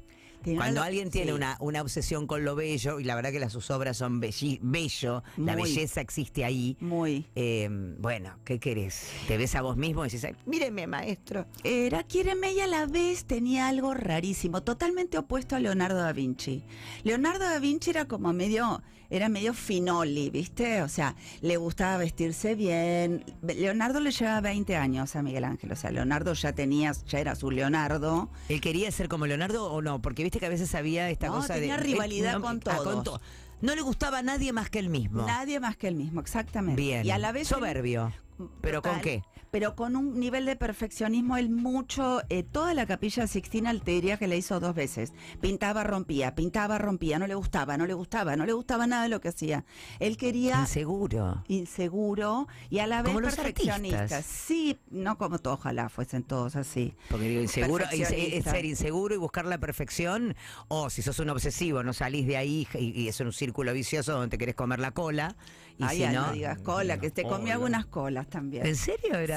Cuando 0.56 0.82
alguien 0.82 1.11
tiene 1.11 1.32
una, 1.35 1.56
una 1.61 1.82
obsesión 1.82 2.26
con 2.26 2.44
lo 2.44 2.54
bello, 2.56 3.00
y 3.00 3.04
la 3.04 3.14
verdad 3.14 3.30
que 3.32 3.40
las, 3.40 3.52
sus 3.52 3.70
obras 3.70 3.97
son 3.97 4.20
belli- 4.20 4.59
bello, 4.62 5.23
la 5.37 5.54
belleza 5.56 6.00
existe 6.00 6.44
ahí. 6.44 6.76
Muy. 6.80 7.26
eh, 7.35 7.68
bueno, 7.99 8.37
¿qué 8.44 8.59
querés? 8.59 9.09
Te 9.28 9.37
ves 9.37 9.54
a 9.54 9.62
vos 9.62 9.76
mismo 9.76 10.04
y 10.04 10.09
dices, 10.09 10.25
"Ay, 10.25 10.35
míreme, 10.47 10.87
maestro. 10.87 11.47
Era 11.64 12.02
Quiéreme 12.04 12.52
y 12.52 12.61
a 12.61 12.66
la 12.66 12.87
vez 12.87 13.25
tenía 13.25 13.68
algo 13.68 13.94
rarísimo, 13.94 14.62
totalmente 14.62 15.18
opuesto 15.18 15.56
a 15.56 15.61
Leonardo 15.61 15.99
da 15.99 16.12
Vinci. 16.12 16.64
Leonardo 17.04 17.44
da 17.44 17.59
Vinci 17.59 17.90
era 17.90 18.06
como 18.06 18.32
medio, 18.32 18.82
era 19.11 19.28
medio 19.28 19.54
finoli, 19.54 20.30
¿viste? 20.30 20.82
O 20.82 20.88
sea, 20.88 21.16
le 21.40 21.56
gustaba 21.56 21.97
vestirse 21.97 22.54
bien. 22.54 23.25
Leonardo 23.42 23.99
le 24.00 24.11
llevaba 24.12 24.40
20 24.40 24.76
años 24.76 25.16
a 25.16 25.23
Miguel 25.23 25.44
Ángel, 25.44 25.73
o 25.73 25.76
sea, 25.76 25.90
Leonardo 25.90 26.32
ya 26.35 26.52
tenía, 26.52 26.92
ya 27.06 27.18
era 27.18 27.35
su 27.35 27.50
Leonardo. 27.50 28.30
¿Él 28.49 28.61
quería 28.61 28.90
ser 28.92 29.09
como 29.09 29.26
Leonardo 29.26 29.70
o 29.73 29.82
no? 29.82 30.00
Porque 30.00 30.23
viste 30.31 30.39
que 30.39 30.47
a 30.47 30.51
veces 30.51 30.73
había 30.77 31.11
esta 31.11 31.27
No, 31.27 31.35
cosa 31.35 31.55
de. 31.57 31.77
rivalidad 31.77 32.37
él- 32.37 32.41
con 32.41 32.61
ah, 32.67 32.77
todos. 32.77 33.03
to- 33.05 33.21
No 33.63 33.75
le 33.75 33.83
gustaba 33.83 34.19
a 34.19 34.23
nadie 34.23 34.53
más 34.53 34.71
que 34.71 34.79
él 34.79 34.89
mismo. 34.89 35.27
Nadie 35.27 35.59
más 35.59 35.77
que 35.77 35.89
él 35.89 35.97
mismo, 35.97 36.21
exactamente. 36.21 36.81
Bien. 36.81 37.05
Y 37.05 37.11
a 37.11 37.19
la 37.19 37.33
vez... 37.33 37.49
Soberbio. 37.49 38.13
¿Pero 38.61 38.82
con 38.82 39.00
qué? 39.00 39.23
Pero 39.50 39.75
con 39.75 39.97
un 39.97 40.20
nivel 40.20 40.47
de 40.47 40.54
perfeccionismo, 40.54 41.37
él 41.37 41.50
mucho, 41.50 42.23
eh, 42.28 42.44
toda 42.44 42.73
la 42.73 42.87
capilla 42.87 43.26
Sixtina 43.26 43.70
Alteria 43.70 44.16
que 44.16 44.28
le 44.28 44.37
hizo 44.38 44.61
dos 44.61 44.76
veces. 44.76 45.12
Pintaba, 45.40 45.82
rompía, 45.82 46.37
pintaba, 46.37 46.78
rompía, 46.78 47.18
no 47.18 47.26
le 47.26 47.35
gustaba, 47.35 47.76
no 47.76 47.85
le 47.85 47.94
gustaba, 47.94 48.37
no 48.37 48.47
le 48.47 48.52
gustaba 48.52 48.87
nada 48.87 49.02
de 49.02 49.09
lo 49.09 49.20
que 49.20 49.28
hacía. 49.28 49.64
Él 49.99 50.16
quería 50.16 50.61
Inseguro. 50.61 51.42
inseguro 51.49 52.47
y 52.68 52.78
a 52.78 52.87
la 52.87 53.02
vez 53.02 53.12
Como 53.12 53.26
perfeccionista. 53.26 54.23
Sí, 54.23 54.78
no 54.88 55.18
como 55.18 55.40
todos, 55.40 55.59
ojalá 55.59 55.88
fuesen 55.88 56.23
todos 56.23 56.54
así. 56.54 56.94
Porque 57.09 57.26
digo, 57.28 57.42
inseguro, 57.42 57.85
inse- 57.87 58.35
es 58.35 58.44
ser 58.44 58.64
inseguro 58.64 59.16
y 59.16 59.18
buscar 59.18 59.47
la 59.47 59.59
perfección, 59.59 60.37
o 60.68 60.90
si 60.90 61.02
sos 61.02 61.18
un 61.18 61.28
obsesivo, 61.30 61.82
no 61.82 61.92
salís 61.92 62.25
de 62.28 62.37
ahí 62.37 62.68
y, 62.78 63.02
y 63.02 63.09
es 63.09 63.18
un 63.18 63.32
círculo 63.32 63.73
vicioso 63.73 64.12
donde 64.12 64.28
te 64.28 64.38
querés 64.38 64.54
comer 64.54 64.78
la 64.78 64.92
cola. 64.92 65.35
Y 65.81 65.85
Ay, 65.85 65.97
si 65.97 66.07
no, 66.15 66.27
no 66.27 66.33
digas 66.33 66.59
cola, 66.61 66.99
que 67.01 67.11
te 67.11 67.23
comí 67.23 67.37
Cola. 67.45 67.53
algunas 67.55 67.87
colas 67.87 68.29
también. 68.29 68.67
¿En 68.67 68.77
serio 68.77 69.15
era? 69.19 69.37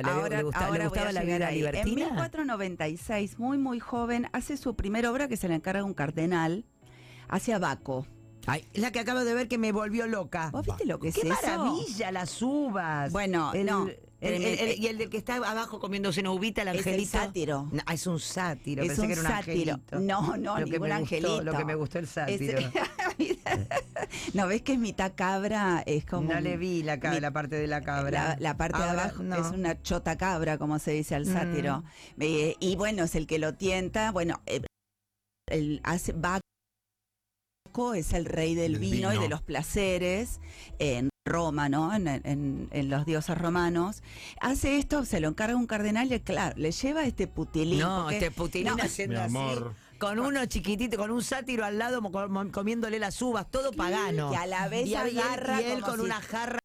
Sí. 0.00 0.04
¿Le, 0.06 0.10
ahora, 0.12 0.36
le 0.38 0.42
gustaba, 0.42 0.64
le 0.64 0.70
ahora 0.70 0.78
voy 0.80 0.88
gustaba 0.88 1.08
a 1.08 1.12
la 1.12 1.22
vida 1.22 1.50
libertina? 1.52 1.88
En 1.88 1.94
1496, 1.94 3.38
muy 3.38 3.58
muy 3.58 3.78
joven, 3.80 4.28
hace 4.32 4.56
su 4.56 4.74
primera 4.74 5.10
obra 5.12 5.28
que 5.28 5.36
se 5.36 5.48
le 5.48 5.54
encarga 5.54 5.84
un 5.84 5.94
cardenal 5.94 6.64
hacia 7.28 7.58
Baco. 7.58 8.06
Ay, 8.46 8.66
es 8.74 8.80
la 8.82 8.90
que 8.90 8.98
acabo 9.00 9.24
de 9.24 9.32
ver 9.34 9.48
que 9.48 9.56
me 9.56 9.72
volvió 9.72 10.06
loca. 10.06 10.50
¿Vos 10.50 10.66
viste 10.66 10.84
lo 10.84 10.98
que 10.98 11.08
es 11.08 11.14
¡Qué 11.14 11.28
eso? 11.28 11.34
maravilla 11.42 12.12
las 12.12 12.42
uvas! 12.42 13.10
Bueno, 13.12 13.52
El- 13.54 13.64
no, 13.66 13.88
el- 14.20 14.42
el- 14.44 14.78
y 14.82 14.86
el 14.88 14.98
de 14.98 15.08
que 15.08 15.16
está 15.16 15.36
abajo 15.36 15.78
comiéndose 15.80 16.20
una 16.20 16.30
uvita, 16.32 16.62
el 16.62 16.68
Es 16.68 16.74
el 16.74 16.78
angelito. 16.94 17.10
sátiro. 17.18 17.68
No, 17.72 17.82
ah, 17.86 17.94
es 17.94 18.06
un 18.06 18.18
sátiro. 18.20 18.82
Es 18.82 18.88
Pensé 18.88 19.00
un 19.02 19.06
que 19.06 19.12
era 19.14 19.22
un 19.22 19.28
sátiro. 19.28 19.72
angelito. 19.74 20.00
No, 20.00 20.36
no, 20.36 20.58
lo 20.60 20.66
que 20.66 20.72
me 20.72 20.78
gustó, 20.78 20.94
angelito. 20.94 21.42
Lo 21.42 21.56
que 21.56 21.64
me 21.64 21.74
gustó 21.74 21.98
el 21.98 22.04
Es- 22.04 22.10
sátiro. 22.10 22.58
no 24.34 24.46
ves 24.46 24.62
que 24.62 24.72
es 24.74 24.78
mitad 24.78 25.12
cabra, 25.14 25.82
es 25.86 26.04
como 26.04 26.32
no 26.32 26.40
le 26.40 26.56
vi 26.56 26.82
la, 26.82 26.96
mi- 26.96 27.20
la 27.20 27.30
parte 27.32 27.56
de 27.56 27.66
la 27.66 27.80
cabra. 27.82 28.10
La, 28.30 28.36
la 28.40 28.56
parte 28.56 28.78
de 28.78 28.88
abajo 28.90 29.22
no. 29.22 29.36
es 29.36 29.46
una 29.52 29.80
chota 29.82 30.16
cabra, 30.16 30.58
como 30.58 30.78
se 30.78 30.92
dice 30.92 31.14
al 31.14 31.26
sátiro. 31.26 31.80
Mm. 32.16 32.22
Eh, 32.22 32.56
y 32.60 32.76
bueno, 32.76 33.04
es 33.04 33.14
el 33.14 33.26
que 33.26 33.38
lo 33.38 33.54
tienta. 33.54 34.10
Bueno, 34.12 34.40
eh, 34.46 34.62
el 35.50 35.80
hace 35.84 36.12
Baco 36.12 36.40
es 37.94 38.12
el 38.12 38.24
rey 38.24 38.54
del 38.54 38.78
vino, 38.78 39.12
y 39.12 39.18
de 39.18 39.28
los 39.28 39.42
placeres 39.42 40.40
en 40.78 41.08
Roma, 41.26 41.68
¿no? 41.68 41.94
En, 41.94 42.06
en- 42.06 42.68
en 42.70 42.88
los 42.90 43.04
dioses 43.06 43.36
romanos. 43.36 44.02
Hace 44.40 44.78
esto, 44.78 45.04
se 45.04 45.20
lo 45.20 45.28
encarga 45.28 45.56
un 45.56 45.66
cardenal 45.66 46.12
y 46.12 46.20
claro, 46.20 46.54
le 46.56 46.70
lleva 46.70 47.04
este 47.04 47.26
putilín. 47.26 47.80
No, 47.80 48.02
porque- 48.04 48.16
este 48.18 48.30
putilín 48.30 48.76
no, 48.76 48.82
haciendo 48.82 49.16
Mi 49.16 49.20
así, 49.22 49.36
amor. 49.36 49.74
Con 49.98 50.18
uno 50.18 50.44
chiquitito, 50.46 50.96
con 50.96 51.10
un 51.10 51.22
sátiro 51.22 51.64
al 51.64 51.78
lado, 51.78 52.00
comiéndole 52.52 52.98
las 52.98 53.20
uvas, 53.22 53.50
todo 53.50 53.72
pagano. 53.72 54.32
Y 54.32 54.36
a 54.36 54.46
la 54.46 54.68
vez 54.68 54.86
y, 54.88 54.94
a- 54.94 55.06
y 55.08 55.10
él- 55.10 55.18
agarra 55.20 55.60
y 55.62 55.64
él 55.64 55.80
con 55.82 55.96
si- 55.96 56.00
una 56.02 56.20
jarra. 56.20 56.58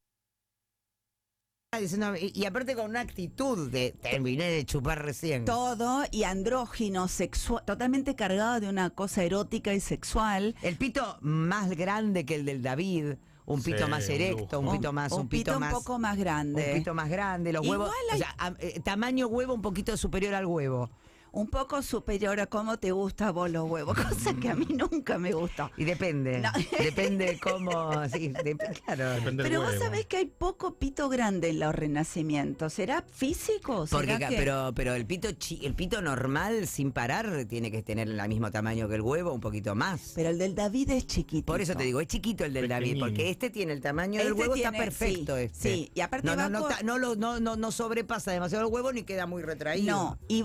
diciendo- 1.80 2.16
y, 2.18 2.32
y 2.34 2.46
aparte 2.46 2.76
con 2.76 2.90
una 2.90 3.00
actitud 3.02 3.70
de 3.70 3.92
terminé 4.02 4.46
de 4.50 4.66
chupar 4.66 5.04
recién. 5.06 5.46
todo 5.46 6.04
y 6.12 6.24
andrógino, 6.24 7.08
sexual, 7.08 7.64
totalmente 7.66 8.16
cargado 8.16 8.60
de 8.60 8.68
una 8.70 8.90
cosa 8.90 9.24
erótica 9.24 9.74
y 9.74 9.80
sexual. 9.80 10.56
El 10.64 10.78
pito 10.78 11.18
más 11.22 11.70
grande 11.70 12.26
que 12.26 12.36
el 12.36 12.46
del 12.46 12.62
David, 12.64 13.14
un 13.46 13.62
Sí, 13.62 13.72
pito 13.72 13.88
más 13.88 14.10
erecto, 14.10 14.60
un 14.60 14.72
pito 14.72 14.92
más, 14.94 15.12
un, 15.12 15.22
un 15.22 15.30
pito, 15.30 15.60
más. 15.60 15.74
un 15.74 15.80
poco 15.80 16.00
más 16.00 16.18
grande. 16.18 16.72
Un 16.74 16.78
pito 16.80 16.94
más 16.96 17.10
grande, 17.10 17.54
los 17.54 17.64
Igual 17.64 17.80
huevos. 17.82 17.96
hay- 18.12 18.16
o 18.16 18.18
sea, 18.20 18.36
a- 18.40 18.54
eh, 18.60 18.80
tamaño 18.84 19.28
huevo 19.28 19.54
un 19.54 19.62
poquito 19.62 19.96
superior 19.96 20.34
al 20.34 20.46
huevo. 20.48 20.90
Un 21.32 21.48
poco 21.50 21.82
superior 21.82 22.40
a 22.40 22.48
cómo 22.48 22.78
te 22.80 22.92
gusta 22.92 23.28
a 23.28 23.32
vos 23.32 23.50
los 23.50 23.70
huevos, 23.70 23.96
cosa 23.98 24.34
que 24.36 24.50
a 24.50 24.56
mí 24.56 24.68
nunca 24.70 25.18
me 25.18 25.34
gustó. 25.34 25.70
Y 25.78 25.84
depende. 25.86 26.40
No. 26.40 26.50
Depende 26.78 27.40
cómo. 27.42 27.70
Sí, 28.10 28.30
dep- 28.30 28.82
claro. 28.84 29.10
Depende 29.12 29.44
del 29.44 29.52
Pero 29.52 29.62
vos 29.62 29.76
sabés 29.78 30.06
que 30.06 30.18
hay 30.18 30.26
poco 30.26 30.76
pito 30.76 31.10
grande 31.10 31.50
en 31.50 31.60
los 31.60 31.74
renacimientos. 31.76 32.74
¿Será 32.74 33.04
físico? 33.12 33.86
¿Será 33.88 34.02
Porque, 34.02 34.18
que- 34.18 34.36
pero, 34.38 34.72
pero 34.76 34.94
el 34.96 35.06
pito 35.06 35.32
chi- 35.34 35.60
el 35.66 35.74
pito 35.76 36.02
normal 36.02 36.68
sin 36.68 36.92
parar 36.92 37.46
tiene 37.46 37.70
que 37.72 37.84
tener 37.84 38.08
el 38.10 38.28
mismo 38.28 38.52
tamaño 38.52 38.88
que 38.88 38.96
el 38.96 39.02
huevo, 39.02 39.32
un 39.34 39.40
poquito 39.40 39.76
más. 39.76 40.14
Pero 40.16 40.30
el 40.30 40.38
del 40.38 40.56
David 40.56 40.90
es 40.92 41.06
chiquito. 41.08 41.46
Por 41.46 41.62
eso 41.62 41.76
te 41.76 41.84
digo, 41.84 42.02
es 42.02 42.08
chiquito 42.08 42.46
el 42.46 42.54
del 42.54 42.68
David, 42.68 43.00
porque 43.00 43.30
este 43.30 43.50
tiene 43.50 43.74
el 43.74 43.82
tamaño 43.82 44.20
del 44.20 44.30
Este 44.30 44.40
huevo, 44.42 44.56
está 44.56 44.72
perfecto 44.72 45.36
sí, 45.38 45.44
este. 45.44 45.74
sí, 45.74 45.92
y 45.94 46.02
aparte 46.02 46.26
no, 46.26 46.36
no, 46.36 46.50
no, 46.50 46.68
no, 46.84 46.98
lo- 46.98 47.16
no, 47.16 47.40
no, 47.40 47.56
no 47.56 47.72
sobrepasa 47.72 48.32
demasiado 48.32 48.66
el 48.68 48.74
huevo 48.74 48.92
ni 48.92 49.04
queda 49.04 49.26
muy 49.26 49.44
retraído. 49.44 49.96
No, 49.96 50.20
y 50.28 50.42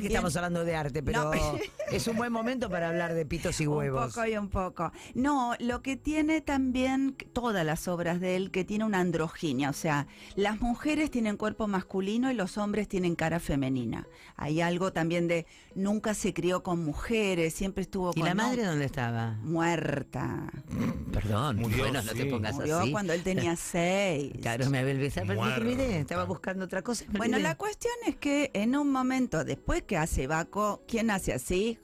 que 0.00 0.08
también- 0.08 0.13
estamos 0.16 0.36
hablando 0.36 0.64
de 0.64 0.74
arte, 0.76 1.02
pero 1.02 1.24
No. 1.24 1.32
es 1.90 2.06
un 2.08 2.16
buen 2.16 2.32
momento 2.32 2.68
para 2.70 2.88
hablar 2.88 3.14
de 3.14 3.26
pitos 3.26 3.60
y 3.60 3.66
huevos. 3.66 4.06
Un 4.06 4.12
poco 4.12 4.26
y 4.26 4.36
un 4.36 4.48
poco. 4.48 4.92
No, 5.14 5.54
lo 5.58 5.82
que 5.82 5.96
tiene 5.96 6.40
también 6.40 7.16
todas 7.32 7.64
las 7.64 7.88
obras 7.88 8.20
de 8.20 8.36
él, 8.36 8.50
que 8.50 8.64
tiene 8.64 8.84
una 8.84 9.00
androginia, 9.00 9.70
o 9.70 9.74
sea, 9.74 10.06
las 10.36 10.60
mujeres 10.60 11.10
tienen 11.10 11.36
cuerpo 11.36 11.66
masculino 11.68 12.30
y 12.30 12.34
los 12.34 12.58
hombres 12.58 12.88
tienen 12.88 13.14
cara 13.16 13.40
femenina. 13.40 14.06
Hay 14.36 14.60
algo 14.60 14.92
también 14.92 15.28
de 15.28 15.46
nunca 15.74 16.14
se 16.14 16.32
crió 16.34 16.62
con 16.62 16.84
mujeres, 16.84 17.54
siempre 17.54 17.82
estuvo 17.82 18.10
¿Y 18.14 18.20
con 18.20 18.28
la 18.28 18.34
madre 18.34 18.64
dónde 18.64 18.84
estaba? 18.84 19.38
muerta. 19.42 20.50
Perdón, 21.12 21.56
Murió, 21.56 21.78
bueno, 21.84 22.02
no 22.02 22.12
te 22.12 22.26
pongas 22.26 22.54
Murió 22.54 22.78
así. 22.80 22.92
cuando 22.92 23.12
él 23.12 23.22
tenía 23.22 23.56
seis. 23.56 24.32
Claro, 24.40 24.68
me 24.70 24.78
había 24.78 24.94
olvidado, 24.94 25.14
pero 25.14 25.26
me 25.28 25.34
Muerta. 25.34 25.60
olvidé, 25.60 25.98
estaba 26.00 26.24
buscando 26.24 26.64
otra 26.64 26.82
cosa. 26.82 27.04
y 27.12 27.16
Bueno, 27.16 27.38
la 27.38 27.56
cuestión 27.56 27.94
es 28.06 28.16
que 28.16 28.50
en 28.54 28.76
un 28.76 28.90
momento 28.90 29.44
después 29.44 29.82
que 29.82 29.96
hace 30.04 30.26
Baco, 30.26 30.82
¿quién 30.86 31.10
hace 31.10 31.32
así? 31.32 31.78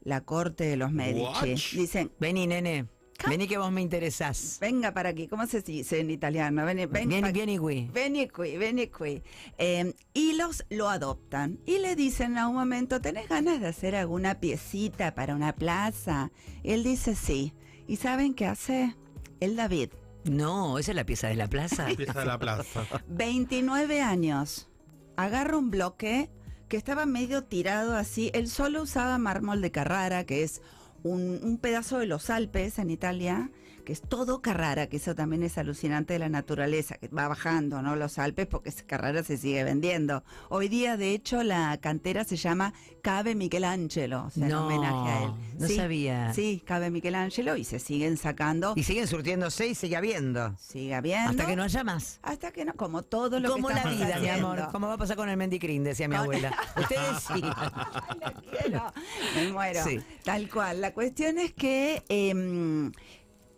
La 0.00 0.22
corte 0.22 0.64
de 0.64 0.76
los 0.76 0.90
Medici. 0.92 1.22
What? 1.22 1.44
Dicen, 1.80 2.12
Vení, 2.18 2.46
nene. 2.46 2.86
Vení 3.28 3.48
que 3.48 3.58
vos 3.58 3.72
me 3.72 3.82
interesás. 3.82 4.58
venga 4.60 4.92
para 4.94 5.08
aquí. 5.08 5.26
¿Cómo 5.26 5.46
se 5.46 5.60
dice 5.60 5.98
en 6.00 6.10
italiano? 6.10 6.64
Vení, 6.64 6.86
ven 6.86 7.08
Vieni, 7.08 7.32
vieni 7.32 7.58
qui. 7.58 7.90
Vení 7.92 8.28
qui, 8.28 8.56
vení 8.56 8.86
qui. 8.86 9.22
Eh, 9.58 9.92
y 10.14 10.34
los 10.34 10.64
lo 10.70 10.88
adoptan. 10.88 11.58
Y 11.66 11.78
le 11.78 11.96
dicen 11.96 12.38
a 12.38 12.46
un 12.48 12.54
momento, 12.54 13.00
¿tenés 13.00 13.28
ganas 13.28 13.60
de 13.60 13.66
hacer 13.66 13.96
alguna 13.96 14.38
piecita 14.38 15.14
para 15.16 15.34
una 15.34 15.52
plaza? 15.54 16.30
Él 16.62 16.84
dice 16.84 17.16
sí. 17.16 17.52
¿Y 17.88 17.96
saben 17.96 18.34
qué 18.34 18.46
hace? 18.46 18.94
El 19.40 19.56
David. 19.56 19.90
No, 20.24 20.78
esa 20.78 20.92
es 20.92 20.96
la 20.96 21.04
pieza 21.04 21.26
de 21.28 21.34
la 21.34 21.48
plaza. 21.48 21.86
Pieza 21.96 22.20
de 22.20 22.26
la 22.26 22.38
plaza. 22.38 22.86
29 23.08 24.00
años. 24.00 24.68
Agarra 25.16 25.58
un 25.58 25.70
bloque 25.70 26.30
que 26.68 26.76
estaba 26.76 27.06
medio 27.06 27.44
tirado 27.44 27.96
así. 27.96 28.30
Él 28.34 28.48
solo 28.48 28.82
usaba 28.82 29.18
mármol 29.18 29.60
de 29.60 29.70
Carrara, 29.70 30.24
que 30.24 30.42
es 30.42 30.62
un, 31.02 31.40
un 31.42 31.58
pedazo 31.58 31.98
de 31.98 32.06
los 32.06 32.30
Alpes 32.30 32.78
en 32.78 32.90
Italia, 32.90 33.50
que 33.88 33.94
es 33.94 34.02
todo 34.02 34.42
Carrara, 34.42 34.86
que 34.88 34.98
eso 34.98 35.14
también 35.14 35.42
es 35.42 35.56
alucinante 35.56 36.12
de 36.12 36.18
la 36.18 36.28
naturaleza, 36.28 36.96
que 36.96 37.08
va 37.08 37.26
bajando, 37.26 37.80
¿no? 37.80 37.96
Los 37.96 38.18
Alpes, 38.18 38.46
porque 38.46 38.70
Carrara 38.86 39.24
se 39.24 39.38
sigue 39.38 39.64
vendiendo. 39.64 40.22
Hoy 40.50 40.68
día, 40.68 40.98
de 40.98 41.12
hecho, 41.14 41.42
la 41.42 41.74
cantera 41.80 42.24
se 42.24 42.36
llama 42.36 42.74
Cave 43.00 43.34
Michelangelo, 43.34 44.24
o 44.26 44.30
sea, 44.30 44.46
No, 44.46 44.66
homenaje 44.66 45.08
a 45.10 45.22
él. 45.24 45.30
no 45.58 45.66
Sí, 45.66 45.76
sabía. 45.76 46.34
Sí, 46.34 46.62
Cave 46.66 46.90
Michelangelo, 46.90 47.56
y 47.56 47.64
se 47.64 47.78
siguen 47.78 48.18
sacando. 48.18 48.74
Y 48.76 48.82
siguen 48.82 49.06
surtiéndose 49.06 49.68
y 49.68 49.74
sigue 49.74 49.96
habiendo. 49.96 50.54
sigue 50.58 50.94
habiendo. 50.94 51.30
Hasta 51.30 51.46
que 51.46 51.56
no 51.56 51.62
haya 51.62 51.82
más. 51.82 52.20
Hasta 52.22 52.50
que 52.52 52.66
no, 52.66 52.74
como 52.74 53.04
todo 53.04 53.40
lo 53.40 53.50
Como 53.50 53.68
que 53.68 53.72
la 53.74 53.80
estamos 53.80 53.98
vida, 54.06 54.18
mi 54.18 54.28
amor. 54.28 54.68
Como 54.70 54.88
va 54.88 54.94
a 54.94 54.98
pasar 54.98 55.16
con 55.16 55.30
el 55.30 55.38
mendicrín, 55.38 55.82
decía 55.82 56.08
mi 56.08 56.14
Con- 56.16 56.24
abuela. 56.24 56.54
Ustedes 56.76 57.20
sí. 57.26 57.40
Ay, 57.42 58.18
la 58.20 58.32
quiero. 58.34 58.92
Me 59.34 59.50
muero. 59.50 59.82
Sí. 59.82 59.98
Tal 60.24 60.50
cual. 60.50 60.82
La 60.82 60.92
cuestión 60.92 61.38
es 61.38 61.54
que 61.54 62.02
em, 62.10 62.92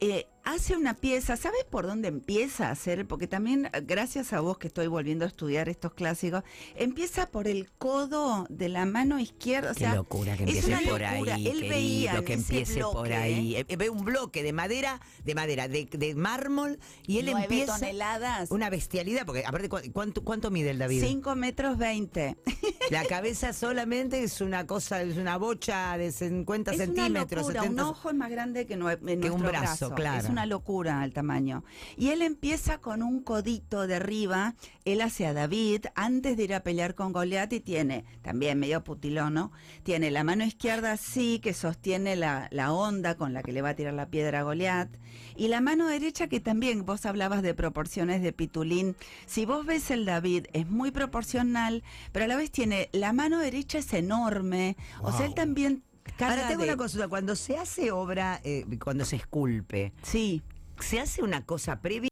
eh, 0.00 0.26
hace 0.44 0.76
una 0.76 0.94
pieza. 0.94 1.36
¿Sabes 1.36 1.64
por 1.68 1.86
dónde 1.86 2.08
empieza 2.08 2.68
a 2.68 2.70
hacer? 2.72 3.06
Porque 3.06 3.26
también, 3.26 3.66
eh, 3.72 3.80
gracias 3.84 4.32
a 4.32 4.40
vos 4.40 4.58
que 4.58 4.66
estoy 4.68 4.86
volviendo 4.86 5.24
a 5.24 5.28
estudiar 5.28 5.68
estos 5.68 5.92
clásicos, 5.94 6.42
empieza 6.76 7.26
por 7.30 7.46
el 7.48 7.70
codo 7.72 8.46
de 8.48 8.68
la 8.68 8.84
mano 8.86 9.18
izquierda. 9.18 9.72
O 9.72 9.74
Qué 9.74 9.88
locura 9.88 10.36
que 10.36 10.44
es 10.44 10.48
empiece 10.50 10.68
una 10.68 10.78
por 10.90 11.00
locura. 11.00 11.34
ahí. 11.34 11.46
Él 11.46 11.52
querido, 11.58 11.68
veía 11.74 12.24
que 12.24 12.32
empiece 12.34 12.80
por 12.80 13.12
ahí. 13.12 13.56
Eh, 13.56 13.76
Ve 13.76 13.90
un 13.90 14.04
bloque 14.04 14.42
de 14.42 14.52
madera, 14.52 15.00
de 15.24 15.34
madera, 15.34 15.68
de, 15.68 15.86
de 15.90 16.14
mármol, 16.14 16.78
y 17.06 17.18
él 17.18 17.26
nueve 17.26 17.42
empieza. 17.42 17.74
toneladas. 17.78 18.50
Una 18.50 18.68
bestialidad, 18.70 19.24
porque 19.26 19.44
aparte, 19.46 19.68
¿cu- 19.68 19.78
¿cuánto, 19.92 20.22
cuánto 20.22 20.50
mide 20.50 20.70
el 20.70 20.78
David? 20.78 21.02
5 21.04 21.34
metros 21.36 21.78
20. 21.78 22.36
La 22.90 23.04
cabeza 23.04 23.52
solamente 23.52 24.22
es 24.22 24.40
una 24.40 24.66
cosa, 24.66 25.02
es 25.02 25.16
una 25.16 25.36
bocha 25.38 25.96
de 25.96 26.10
50 26.12 26.70
Es 26.72 26.76
una 26.76 26.86
centímetros. 26.86 27.42
locura, 27.42 27.62
70 27.62 27.82
un 27.84 27.90
ojo 27.90 28.10
es 28.10 28.16
más 28.16 28.30
grande 28.30 28.66
que, 28.66 28.76
nue- 28.76 28.98
nuestro 29.00 29.34
un 29.34 29.42
brazo, 29.42 29.94
claro. 29.94 30.26
Es 30.28 30.29
una 30.30 30.46
locura 30.46 31.04
el 31.04 31.12
tamaño. 31.12 31.64
Y 31.96 32.08
él 32.08 32.22
empieza 32.22 32.78
con 32.78 33.02
un 33.02 33.20
codito 33.20 33.86
de 33.86 33.96
arriba, 33.96 34.54
él 34.84 35.00
hacia 35.00 35.32
David, 35.32 35.86
antes 35.94 36.36
de 36.36 36.44
ir 36.44 36.54
a 36.54 36.62
pelear 36.62 36.94
con 36.94 37.12
Goliat, 37.12 37.52
y 37.52 37.60
tiene, 37.60 38.04
también 38.22 38.58
medio 38.58 38.84
putilono, 38.84 39.52
tiene 39.82 40.10
la 40.10 40.24
mano 40.24 40.44
izquierda 40.44 40.92
así, 40.92 41.40
que 41.40 41.52
sostiene 41.52 42.16
la, 42.16 42.48
la 42.50 42.72
onda 42.72 43.16
con 43.16 43.32
la 43.32 43.42
que 43.42 43.52
le 43.52 43.62
va 43.62 43.70
a 43.70 43.74
tirar 43.74 43.94
la 43.94 44.08
piedra 44.08 44.40
a 44.40 44.42
Goliat, 44.42 44.88
y 45.36 45.48
la 45.48 45.60
mano 45.60 45.86
derecha, 45.88 46.28
que 46.28 46.40
también 46.40 46.84
vos 46.84 47.06
hablabas 47.06 47.42
de 47.42 47.54
proporciones 47.54 48.22
de 48.22 48.32
pitulín. 48.32 48.96
Si 49.26 49.46
vos 49.46 49.66
ves 49.66 49.90
el 49.90 50.04
David, 50.04 50.46
es 50.52 50.68
muy 50.68 50.90
proporcional, 50.90 51.82
pero 52.12 52.26
a 52.26 52.28
la 52.28 52.36
vez 52.36 52.50
tiene, 52.50 52.88
la 52.92 53.12
mano 53.12 53.38
derecha 53.38 53.78
es 53.78 53.92
enorme, 53.92 54.76
o 55.02 55.12
sea, 55.12 55.26
él 55.26 55.34
Wow. 55.34 55.89
También... 56.12 56.38
Ahora 56.40 56.48
tengo 56.48 56.62
de- 56.62 56.68
una 56.68 56.76
consulta, 56.76 57.08
cuando 57.08 57.36
se 57.36 57.56
hace 57.58 57.90
obra, 57.92 58.40
eh, 58.44 58.64
cuando 58.82 59.04
se 59.04 59.16
esculpe, 59.16 59.92
Sí, 60.02 60.42
¿se 60.78 61.00
hace 61.00 61.22
una 61.22 61.44
cosa 61.44 61.80
previa 61.80 62.08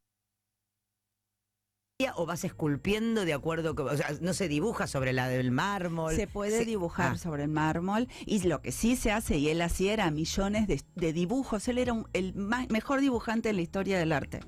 o 2.15 2.27
vas 2.27 2.45
esculpiendo 2.45 3.25
de 3.25 3.35
acuerdo, 3.35 3.75
con- 3.75 3.89
o 3.89 3.97
sea, 3.97 4.11
no 4.21 4.33
se 4.33 4.47
dibuja 4.47 4.87
sobre 4.87 5.13
la 5.13 5.29
del 5.29 5.51
mármol. 5.51 6.15
Se 6.15 6.29
puede 6.29 6.59
Se- 6.59 6.65
dibujar 6.65 7.13
Ah. 7.15 7.19
sobre 7.19 7.43
el 7.43 7.49
mármol 7.49 8.07
y 8.25 8.41
lo 8.47 8.63
que 8.63 8.71
sí 8.71 8.95
se 8.95 9.11
hace, 9.11 9.37
y 9.39 9.49
él 9.49 9.61
hacía 9.63 9.93
era 9.95 10.11
millones 10.13 10.69
de, 10.69 10.81
de 10.95 11.13
dibujos, 11.13 11.67
él 11.67 11.79
era 11.79 11.93
un- 11.93 12.07
el 12.13 12.35
más- 12.35 12.69
mejor 12.71 13.01
dibujante 13.01 13.49
en 13.51 13.57
la 13.57 13.63
historia 13.63 13.99
del 13.99 14.13
arte. 14.13 14.41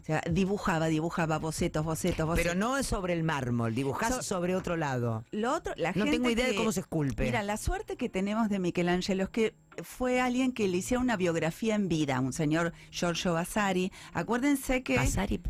O 0.00 0.04
sea, 0.04 0.22
dibujaba, 0.30 0.86
dibujaba 0.86 1.38
bocetos, 1.38 1.84
bocetos, 1.84 2.26
bocetos. 2.26 2.52
Pero 2.52 2.58
no 2.58 2.78
es 2.78 2.86
sobre 2.86 3.12
el 3.12 3.22
mármol, 3.22 3.74
dibujás 3.74 4.16
So- 4.16 4.22
sobre 4.22 4.56
otro 4.56 4.76
lado. 4.76 5.24
Lo 5.30 5.52
otro, 5.54 5.74
la 5.76 5.90
No 5.90 5.94
gente 6.04 6.12
tengo 6.12 6.30
idea 6.30 6.46
de 6.46 6.54
cómo 6.54 6.72
se 6.72 6.80
esculpe. 6.80 7.22
Mira, 7.24 7.42
la 7.42 7.56
suerte 7.56 7.96
que 7.96 8.08
tenemos 8.08 8.48
de 8.48 8.58
Michelangelo 8.58 9.24
es 9.24 9.28
que 9.28 9.54
fue 9.82 10.20
alguien 10.20 10.52
que 10.52 10.68
le 10.68 10.78
hiciera 10.78 11.00
una 11.02 11.16
biografía 11.16 11.74
en 11.74 11.88
vida, 11.88 12.20
un 12.20 12.32
señor 12.32 12.72
Giorgio 12.90 13.34
Vasari. 13.34 13.92
Acuérdense 14.12 14.82
que... 14.82 14.96
Vasari, 14.96 15.40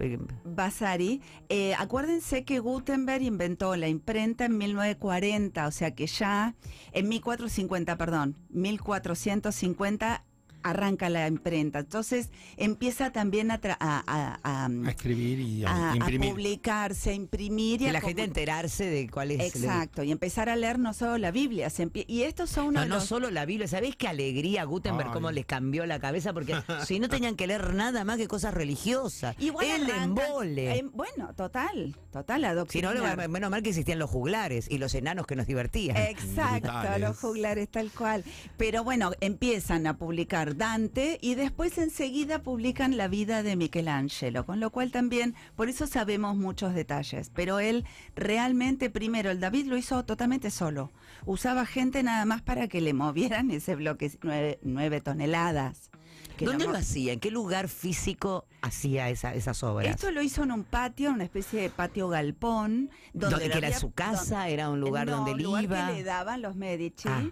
Vasari, 0.45 1.21
eh, 1.49 1.75
acuérdense 1.78 2.45
que 2.45 2.59
Gutenberg 2.61 3.23
inventó 3.23 3.75
la 3.76 3.88
imprenta 3.88 4.45
en 4.45 4.59
1940, 4.59 5.66
o 5.66 5.71
sea 5.71 5.95
que 5.95 6.07
ya 6.07 6.54
en 6.92 7.09
1450, 7.09 7.97
perdón, 7.97 8.37
1450 8.50 10.25
arranca 10.62 11.09
la 11.09 11.26
imprenta. 11.26 11.81
Entonces 11.81 12.31
empieza 12.57 13.11
también 13.12 13.50
a, 13.50 13.61
tra- 13.61 13.76
a- 13.81 14.02
a- 14.07 14.38
a- 14.43 14.67
A 14.67 14.90
escribir 14.90 15.40
y 15.40 15.64
a, 15.64 15.71
a- 15.71 15.93
a 15.93 15.97
imprimir. 15.97 16.31
publicarse, 16.31 17.11
a 17.11 17.14
imprimir 17.14 17.83
y 17.83 17.87
a 17.88 17.93
la 17.93 18.00
gente 18.00 18.23
enterarse 18.25 18.85
de 18.87 19.09
cuál 19.09 19.31
es. 19.33 19.40
el- 19.40 19.47
Exacto, 19.64 20.02
y 20.02 20.12
empezar 20.12 20.49
a 20.49 20.57
leer 20.57 20.79
no 20.79 20.93
solo 20.95 21.19
la 21.19 21.31
Biblia, 21.31 21.71
se 21.71 21.90
y 22.07 22.23
estos 22.23 22.50
son 22.50 22.67
uno 22.69 22.81
No, 22.81 22.83
de 22.83 22.88
no 22.88 23.00
solo 23.00 23.31
la 23.31 23.45
Biblia, 23.47 23.67
¿sabéis 23.69 23.97
qué 23.97 24.07
alegría 24.09 24.64
Gutenberg 24.64 25.09
Ay. 25.09 25.14
cómo 25.14 25.31
les 25.31 25.47
cambió 25.47 25.87
la 25.87 25.99
cabeza? 25.99 26.33
Porque 26.33 26.55
si 26.87 26.99
no 27.00 27.09
tenían 27.09 27.37
que 27.37 27.47
leer 27.47 27.75
nada 27.75 28.05
más 28.05 28.17
que 28.19 28.29
cosas 28.29 28.55
religiosas. 28.55 29.35
Igual 29.38 29.67
el 29.67 29.87
arrancan- 29.87 30.02
embole. 30.05 30.79
em, 30.79 30.90
bueno, 30.93 31.35
total, 31.35 31.97
total, 32.12 32.40
si 32.40 32.43
no, 32.43 32.49
adoctrinar. 32.90 33.29
menos 33.29 33.50
mal 33.50 33.62
que 33.62 33.71
existían 33.71 33.99
los 33.99 34.11
juglares 34.11 34.67
y 34.71 34.79
los 34.79 34.95
enanos 34.95 35.26
que 35.26 35.37
nos 35.37 35.47
divertían. 35.47 35.97
Exacto, 35.97 36.71
Brutales. 36.71 37.00
los 37.00 37.19
juglares 37.19 37.69
tal 37.69 37.90
cual. 37.90 38.25
Pero 38.57 38.85
bueno, 38.85 39.12
empiezan 39.21 39.87
a 39.87 39.97
publicar 39.97 40.50
Dante 40.57 41.19
y 41.21 41.35
después 41.35 41.78
enseguida 41.78 42.42
publican 42.42 42.97
la 42.97 43.09
vida 43.09 43.42
de 43.42 43.57
Michelangelo, 43.57 44.47
con 44.47 44.61
lo 44.61 44.71
cual 44.71 44.90
también, 44.90 45.35
por 45.57 45.69
eso 45.69 45.87
sabemos 45.87 46.37
muchos 46.37 46.75
detalles. 46.75 47.30
Pero 47.35 47.61
él 47.61 47.85
realmente, 48.16 48.90
primero, 48.90 49.30
el 49.30 49.40
David 49.40 49.66
lo 49.66 49.76
hizo 49.76 50.04
totalmente 50.04 50.50
solo. 50.50 50.90
Usaba 51.26 51.66
gente 51.66 52.02
nada 52.02 52.25
más 52.25 52.42
para 52.42 52.69
que 52.69 52.80
le 52.80 52.92
movieran 52.95 53.50
ese 53.50 53.75
bloque, 53.76 54.11
nueve, 54.23 54.59
nueve 54.62 55.00
toneladas. 55.00 55.90
¿Dónde 56.38 56.66
lo 56.66 56.75
hacía? 56.78 57.12
¿En 57.12 57.21
qué 57.21 57.30
lugar 57.30 57.69
físico 57.69 58.47
hacía 58.62 59.11
esa- 59.11 59.35
esas 59.35 59.62
obras? 59.62 59.90
Esto 59.90 60.11
lo 60.11 60.23
hizo 60.23 60.42
en 60.42 60.52
un 60.52 60.64
patio, 60.64 61.11
una 61.11 61.25
especie 61.25 61.61
de 61.61 61.69
patio 61.69 62.09
galpón. 62.09 62.88
Donde 63.12 63.37
¿Dónde 63.37 63.49
le 63.49 63.61
que 63.61 63.66
era 63.66 63.78
su 63.78 63.92
casa? 63.92 64.49
¿Era 64.49 64.71
un 64.71 64.80
lugar 64.80 65.07
no, 65.07 65.16
donde 65.16 65.33
él 65.33 65.42
lugar 65.42 65.64
iba? 65.64 65.87
que 65.88 65.92
le 65.97 66.02
daban 66.02 66.40
los 66.40 66.57
Medici. 66.57 67.09
Ah. 67.09 67.25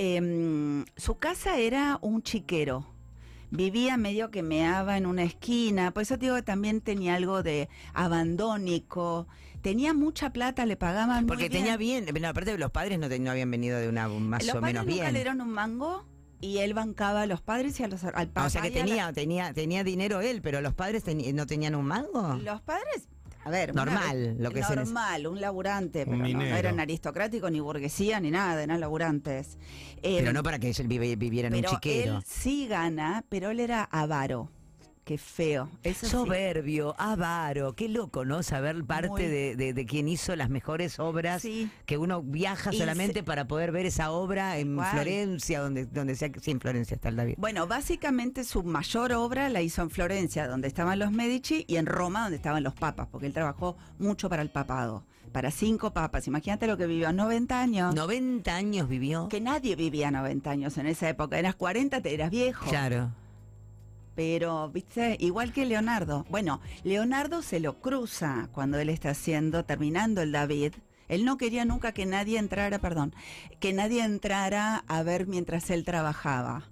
Em, 0.00 0.84
su 0.96 1.18
casa 1.18 1.58
era 1.58 1.98
un 2.02 2.22
chiquero. 2.22 2.86
Vivía 3.50 3.96
medio 3.96 4.30
que 4.30 4.42
meaba 4.44 4.96
en 4.96 5.06
una 5.06 5.24
esquina. 5.24 5.90
Por 5.90 6.04
eso 6.04 6.16
te 6.18 6.26
digo 6.26 6.36
que 6.36 6.42
también 6.42 6.80
tenía 6.80 7.16
algo 7.16 7.42
de 7.42 7.68
abandónico. 7.94 9.26
Tenía 9.62 9.94
mucha 9.94 10.32
plata, 10.32 10.66
le 10.66 10.76
pagaban 10.76 11.24
muy 11.24 11.28
Porque 11.28 11.48
bien. 11.48 11.62
tenía 11.64 11.76
bien, 11.76 12.06
bueno, 12.12 12.28
aparte 12.28 12.52
de 12.52 12.58
los 12.58 12.70
padres 12.70 12.98
no, 12.98 13.08
te- 13.08 13.18
no 13.18 13.30
habían 13.32 13.50
venido 13.50 13.78
de 13.78 13.88
una 13.88 14.06
más 14.08 14.46
Los 14.46 14.54
o 14.54 14.60
padres 14.60 14.74
menos 14.74 14.86
bien. 14.86 15.06
le 15.12 15.18
dieron 15.18 15.40
un 15.40 15.50
mango 15.50 16.06
y 16.40 16.58
él 16.58 16.74
bancaba 16.74 17.22
a 17.22 17.26
los 17.26 17.40
padres 17.40 17.80
y 17.80 17.82
a 17.82 17.88
los, 17.88 18.04
al 18.04 18.12
papá. 18.28 18.44
Ah, 18.44 18.46
o 18.46 18.50
sea 18.50 18.62
que 18.62 18.70
la- 18.70 18.74
tenía, 18.84 19.12
tenía, 19.12 19.52
tenía 19.52 19.82
dinero 19.82 20.20
él, 20.20 20.40
pero 20.42 20.60
los 20.60 20.74
padres 20.74 21.02
no 21.34 21.46
tenían 21.46 21.74
un 21.74 21.86
mango. 21.86 22.34
Los 22.36 22.60
padres, 22.60 23.08
a 23.48 23.50
ver, 23.50 23.72
una 23.72 23.84
Normal, 23.84 24.36
lo 24.38 24.50
que 24.50 24.60
normal, 24.86 25.26
un 25.26 25.40
laburante, 25.40 26.04
pero 26.04 26.16
no- 26.16 26.28
no, 26.28 26.44
eran 26.44 26.80
aristocráticos 26.80 27.50
ni 27.50 27.60
burguesía 27.60 28.20
ni 28.20 28.30
nada, 28.30 28.62
eran 28.62 28.78
laburantes. 28.80 29.58
Pero 30.02 30.28
Em, 30.28 30.32
no 30.34 30.42
para 30.42 30.58
que 30.58 30.70
él 30.70 30.86
vive- 30.88 31.16
viviera 31.16 31.48
en 31.48 31.54
un 31.54 31.60
chiquero. 31.74 32.18
él 32.18 32.24
sí 32.26 32.68
gana, 32.68 33.24
pero 33.28 33.50
él 33.50 33.60
era 33.60 33.82
avaro. 33.84 34.50
Qué 35.08 35.16
feo. 35.16 35.70
Eso 35.84 36.04
sí. 36.04 36.12
Soberbio, 36.12 36.94
avaro, 36.98 37.74
qué 37.74 37.88
loco, 37.88 38.26
¿no? 38.26 38.42
Saber 38.42 38.84
parte 38.84 39.08
Muy. 39.08 39.22
de, 39.22 39.56
de, 39.56 39.72
de 39.72 39.86
quien 39.86 40.06
hizo 40.06 40.36
las 40.36 40.50
mejores 40.50 40.98
obras, 40.98 41.40
Sí. 41.40 41.70
que 41.86 41.96
uno 41.96 42.22
viaja 42.22 42.74
Y 42.74 42.78
solamente 42.78 43.20
se- 43.20 43.22
para 43.22 43.48
poder 43.48 43.72
ver 43.72 43.86
esa 43.86 44.10
obra 44.10 44.58
en. 44.58 44.78
Florencia, 44.78 45.60
donde, 45.60 45.86
donde 45.86 46.14
sea 46.14 46.28
que 46.30 46.40
sí, 46.40 46.50
en 46.50 46.60
Florencia 46.60 46.94
está 46.94 47.08
el 47.08 47.16
David. 47.16 47.36
Bueno, 47.38 47.66
básicamente 47.66 48.44
su 48.44 48.62
mayor 48.64 49.12
obra 49.14 49.48
la 49.48 49.62
hizo 49.62 49.80
en 49.80 49.88
Florencia, 49.88 50.46
donde 50.46 50.68
estaban 50.68 50.98
los 50.98 51.10
Medici, 51.10 51.64
y 51.66 51.76
en 51.76 51.86
Roma, 51.86 52.24
donde 52.24 52.36
estaban 52.36 52.62
los 52.62 52.74
papas, 52.74 53.08
porque 53.10 53.26
él 53.28 53.32
trabajó 53.32 53.78
mucho 53.98 54.28
para 54.28 54.42
el 54.42 54.50
papado, 54.50 55.06
para 55.32 55.50
cinco 55.50 55.94
papas. 55.94 56.26
Imagínate 56.26 56.66
lo 56.66 56.76
que 56.76 56.86
vivió, 56.86 57.14
90 57.14 57.58
años. 57.62 57.94
90 57.94 58.54
años 58.54 58.88
vivió. 58.90 59.28
Que 59.30 59.40
nadie 59.40 59.74
vivía 59.74 60.10
90 60.10 60.50
años 60.50 60.76
en 60.76 60.86
esa 60.86 61.08
época. 61.08 61.38
Eras 61.38 61.54
40, 61.54 62.02
te 62.02 62.12
eras 62.12 62.28
viejo. 62.30 62.68
Claro. 62.68 63.10
Pero, 64.18 64.68
viste, 64.68 65.16
igual 65.20 65.52
que 65.52 65.64
Leonardo. 65.64 66.26
Bueno, 66.28 66.60
Leonardo 66.82 67.40
se 67.40 67.60
lo 67.60 67.80
cruza 67.80 68.48
cuando 68.50 68.76
él 68.80 68.88
está 68.88 69.10
haciendo, 69.10 69.64
terminando 69.64 70.22
el 70.22 70.32
David. 70.32 70.72
Él 71.06 71.24
no 71.24 71.38
quería 71.38 71.64
nunca 71.64 71.92
que 71.92 72.04
nadie 72.04 72.36
entrara, 72.36 72.80
perdón, 72.80 73.14
que 73.60 73.72
nadie 73.72 74.02
entrara 74.02 74.82
a 74.88 75.04
ver 75.04 75.28
mientras 75.28 75.70
él 75.70 75.84
trabajaba. 75.84 76.68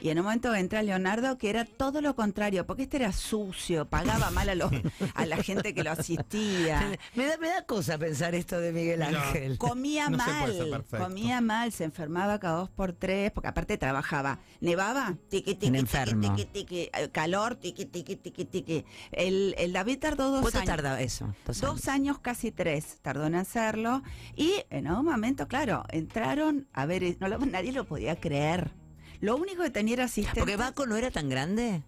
Y 0.00 0.08
en 0.10 0.18
un 0.18 0.24
momento 0.24 0.54
entra 0.54 0.82
Leonardo, 0.82 1.36
que 1.38 1.50
era 1.50 1.64
todo 1.64 2.00
lo 2.00 2.16
contrario, 2.16 2.66
porque 2.66 2.84
este 2.84 2.96
era 2.96 3.12
sucio, 3.12 3.88
pagaba 3.88 4.30
mal 4.30 4.48
a, 4.48 4.54
los, 4.54 4.70
a 5.14 5.26
la 5.26 5.36
gente 5.42 5.74
que 5.74 5.82
lo 5.84 5.90
asistía. 5.90 6.98
Me 7.14 7.26
da, 7.26 7.36
me 7.38 7.48
da 7.48 7.64
cosa 7.66 7.98
pensar 7.98 8.34
esto 8.34 8.60
de 8.60 8.72
Miguel. 8.72 9.02
Ángel. 9.02 9.58
Comía 9.58 10.08
No 10.08 10.18
puede 10.18 10.58
ser 10.58 10.70
mal, 10.70 10.84
comía 11.02 11.40
mal, 11.40 11.72
se 11.72 11.84
enfermaba 11.84 12.38
cada 12.38 12.58
dos 12.58 12.70
por 12.70 12.92
tres, 12.92 13.30
porque 13.32 13.48
aparte 13.48 13.76
trabajaba. 13.78 14.38
Nevaba, 14.60 15.16
tiqui, 15.28 15.54
tiqui, 15.54 15.66
Un 15.66 15.72
tiqui, 15.72 15.78
enfermo. 15.80 16.34
tiqui, 16.36 16.44
tiqui, 16.52 16.90
eh, 16.92 17.08
calor, 17.12 17.56
tiqui, 17.56 17.86
tiqui, 17.86 18.16
tiqui, 18.16 18.44
tiqui. 18.44 18.84
El, 19.12 19.54
el 19.58 19.72
David 19.72 19.98
tardó 19.98 20.30
dos 20.30 20.42
¿Cuánto 20.42 20.58
años. 20.58 20.66
tarda 20.70 21.00
eso? 21.00 21.34
Dos 21.46 21.60
Dos 21.60 21.88
años, 21.88 22.18
casi 22.20 22.50
tres, 22.52 22.98
tardó 23.02 23.26
en 23.26 23.34
hacerlo. 23.34 24.02
Y 24.36 24.52
en 24.70 24.90
un 24.90 25.04
momento, 25.04 25.46
claro, 25.48 25.84
entraron, 25.90 26.66
a 26.72 26.86
ver, 26.86 27.02
eh, 27.04 27.16
no 27.20 27.28
lo- 27.28 27.38
nadie 27.46 27.72
lo 27.72 27.84
podía 27.84 28.16
creer. 28.16 28.72
Lo 29.20 29.36
único 29.36 29.62
que 29.62 29.70
tenía 29.70 29.94
era 29.94 30.04
asistente. 30.04 30.40
Porque 30.40 30.56
Baco 30.56 30.86
no 30.86 30.96
era 30.96 31.10
tan 31.10 31.28
grande. 31.28 31.82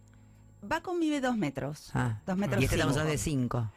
Baco 0.62 0.94
mide 0.94 1.20
dos 1.20 1.36
metros. 1.36 1.90
Ah. 1.94 2.20
Dos 2.26 2.36
metros 2.36 2.60
Y 2.60 2.64
este 2.66 2.76
cinco. 2.76 3.04
de 3.04 3.18
cinco. 3.18 3.72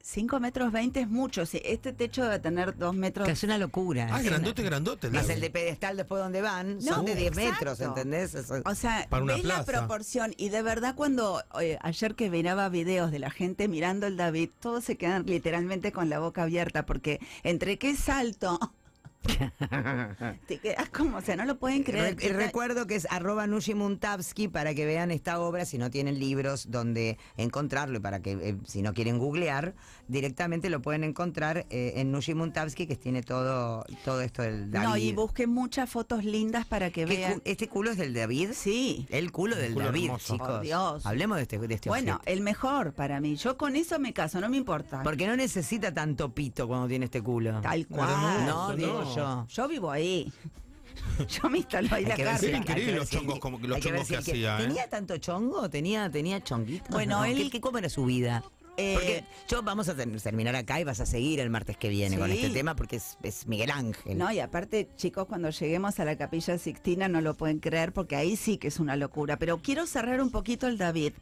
Cinco 0.00 0.38
metros 0.38 0.70
veinte 0.70 1.00
es 1.00 1.08
mucho. 1.08 1.46
sí, 1.46 1.60
Este 1.64 1.92
techo 1.92 2.22
debe 2.22 2.38
tener 2.38 2.76
dos 2.78 2.94
metros. 2.94 3.26
Que 3.26 3.32
es 3.32 3.42
una 3.42 3.58
locura. 3.58 4.06
Ah, 4.12 4.18
Es 4.20 4.24
grandote, 4.24 4.62
una- 4.62 4.70
grandote. 4.70 5.10
Más 5.10 5.28
el 5.28 5.40
de 5.40 5.50
pedestal 5.50 5.96
después 5.96 6.22
donde 6.22 6.42
van, 6.42 6.76
No, 6.76 6.80
son 6.94 7.04
de 7.06 7.16
10 7.16 7.36
exacto. 7.36 7.50
metros, 7.52 7.80
¿entendés? 7.80 8.34
Eso- 8.36 8.62
O 8.64 8.74
sea, 8.76 9.06
Para 9.10 9.24
una 9.24 9.34
ves 9.34 9.44
la 9.44 9.64
proporción 9.64 10.32
y 10.36 10.48
de 10.50 10.62
verdad 10.62 10.94
cuando 10.94 11.42
eh, 11.60 11.76
ayer 11.82 12.14
que 12.14 12.30
miraba 12.30 12.68
videos 12.68 13.10
de 13.10 13.18
la 13.18 13.30
gente 13.30 13.66
mirando 13.66 14.06
el 14.06 14.16
David, 14.16 14.50
todos 14.60 14.84
se 14.84 14.96
quedan 14.96 15.26
literalmente 15.26 15.90
con 15.90 16.08
la 16.08 16.20
boca 16.20 16.44
abierta 16.44 16.86
porque 16.86 17.18
entre 17.42 17.76
qué 17.78 17.96
salto 17.96 18.60
te 20.46 20.58
quedas 20.58 20.88
como, 20.90 21.18
o 21.18 21.20
sea, 21.20 21.36
no 21.36 21.44
lo 21.44 21.58
pueden 21.58 21.82
creer. 21.82 22.16
Re- 22.18 22.28
recuerdo 22.32 22.86
que 22.86 22.94
es 22.96 23.06
arroba 23.10 23.46
Nushi 23.46 23.74
Muntabsky 23.74 24.48
para 24.48 24.74
que 24.74 24.86
vean 24.86 25.10
esta 25.10 25.40
obra 25.40 25.64
si 25.64 25.78
no 25.78 25.90
tienen 25.90 26.18
libros 26.18 26.70
donde 26.70 27.18
encontrarlo 27.36 27.98
y 27.98 28.00
para 28.00 28.20
que 28.20 28.32
eh, 28.32 28.56
si 28.66 28.82
no 28.82 28.94
quieren 28.94 29.18
googlear 29.18 29.74
directamente 30.08 30.70
lo 30.70 30.80
pueden 30.82 31.04
encontrar 31.04 31.66
eh, 31.70 31.94
en 31.96 32.12
Nushi 32.12 32.34
Muntabsky 32.34 32.86
que 32.86 32.96
tiene 32.96 33.22
todo 33.22 33.84
todo 34.04 34.20
esto 34.20 34.42
del 34.42 34.70
David. 34.70 34.86
No, 34.88 34.96
y 34.96 35.12
busquen 35.12 35.50
muchas 35.50 35.90
fotos 35.90 36.24
lindas 36.24 36.66
para 36.66 36.90
que 36.90 37.04
¿Qué 37.04 37.16
vean. 37.16 37.34
cu- 37.34 37.42
¿Este 37.44 37.68
culo 37.68 37.90
es 37.90 37.96
del 37.98 38.14
David? 38.14 38.50
Sí. 38.54 39.06
El 39.10 39.32
culo 39.32 39.56
del 39.56 39.74
culo 39.74 39.86
David, 39.86 40.04
hermoso. 40.04 40.34
chicos. 40.34 40.48
Por 40.48 40.60
Dios. 40.60 41.06
Hablemos 41.06 41.36
de 41.36 41.42
este, 41.42 41.58
de 41.58 41.74
este 41.74 41.88
Bueno, 41.88 42.14
objeto. 42.16 42.32
el 42.32 42.40
mejor 42.42 42.92
para 42.94 43.20
mí. 43.20 43.36
Yo 43.36 43.56
con 43.56 43.76
eso 43.76 43.98
me 43.98 44.12
caso, 44.12 44.40
no 44.40 44.48
me 44.48 44.56
importa. 44.56 45.02
Porque 45.02 45.26
no 45.26 45.36
necesita 45.36 45.92
tanto 45.92 46.32
pito 46.32 46.66
cuando 46.68 46.86
tiene 46.88 47.06
este 47.06 47.22
culo. 47.22 47.60
Tal 47.60 47.86
cual. 47.86 48.46
No, 48.46 48.72
no. 48.74 49.05
Yo. 49.14 49.46
Yo 49.48 49.68
vivo 49.68 49.90
ahí. 49.90 50.32
Yo 51.28 51.48
me 51.48 51.58
instalo 51.58 51.88
ahí 51.92 52.04
Hay 52.04 52.08
la 52.10 52.14
que 52.16 52.22
Era 52.48 52.58
increíble 52.58 52.96
los 52.96 53.10
chongos 53.10 53.38
como 53.38 53.60
que 53.60 53.68
los 53.68 53.80
chongos 53.80 54.08
que 54.08 54.16
hacía, 54.16 54.58
¿eh? 54.58 54.62
¿Tenía 54.66 54.88
tanto 54.88 55.16
chongo? 55.18 55.68
¿Tenía, 55.70 56.10
tenía 56.10 56.42
chonguitos? 56.42 56.88
Bueno, 56.90 57.18
No, 57.18 57.24
él- 57.24 57.36
¿qué- 57.44 57.50
qué- 57.50 57.60
¿Cómo 57.60 57.78
era 57.78 57.88
su 57.88 58.04
vida? 58.06 58.42
Eh, 58.78 58.92
Porque 58.94 59.24
yo 59.48 59.62
vamos 59.62 59.88
a 59.88 59.94
ter- 59.94 60.20
terminar 60.20 60.54
acá 60.54 60.78
y 60.78 60.84
vas 60.84 61.00
a 61.00 61.06
seguir 61.06 61.40
el 61.40 61.48
martes 61.48 61.78
que 61.78 61.88
viene 61.88 62.18
con 62.18 62.30
este 62.30 62.50
tema 62.50 62.76
porque 62.76 62.96
es, 62.96 63.16
es 63.22 63.46
Miguel 63.46 63.70
Ángel. 63.70 64.18
No, 64.18 64.30
y 64.30 64.40
aparte, 64.40 64.90
chicos, 64.96 65.24
cuando 65.26 65.48
lleguemos 65.48 65.98
a 65.98 66.04
la 66.04 66.16
Capilla 66.18 66.58
Sixtina 66.58 67.08
no 67.08 67.22
lo 67.22 67.32
pueden 67.34 67.58
creer 67.60 67.92
porque 67.94 68.16
ahí 68.16 68.36
sí 68.36 68.58
que 68.58 68.68
es 68.68 68.78
una 68.78 68.96
locura. 68.96 69.38
Pero 69.38 69.62
quiero 69.62 69.86
cerrar 69.86 70.20
un 70.20 70.30
poquito 70.30 70.66
el 70.66 70.76
David. 70.76 71.14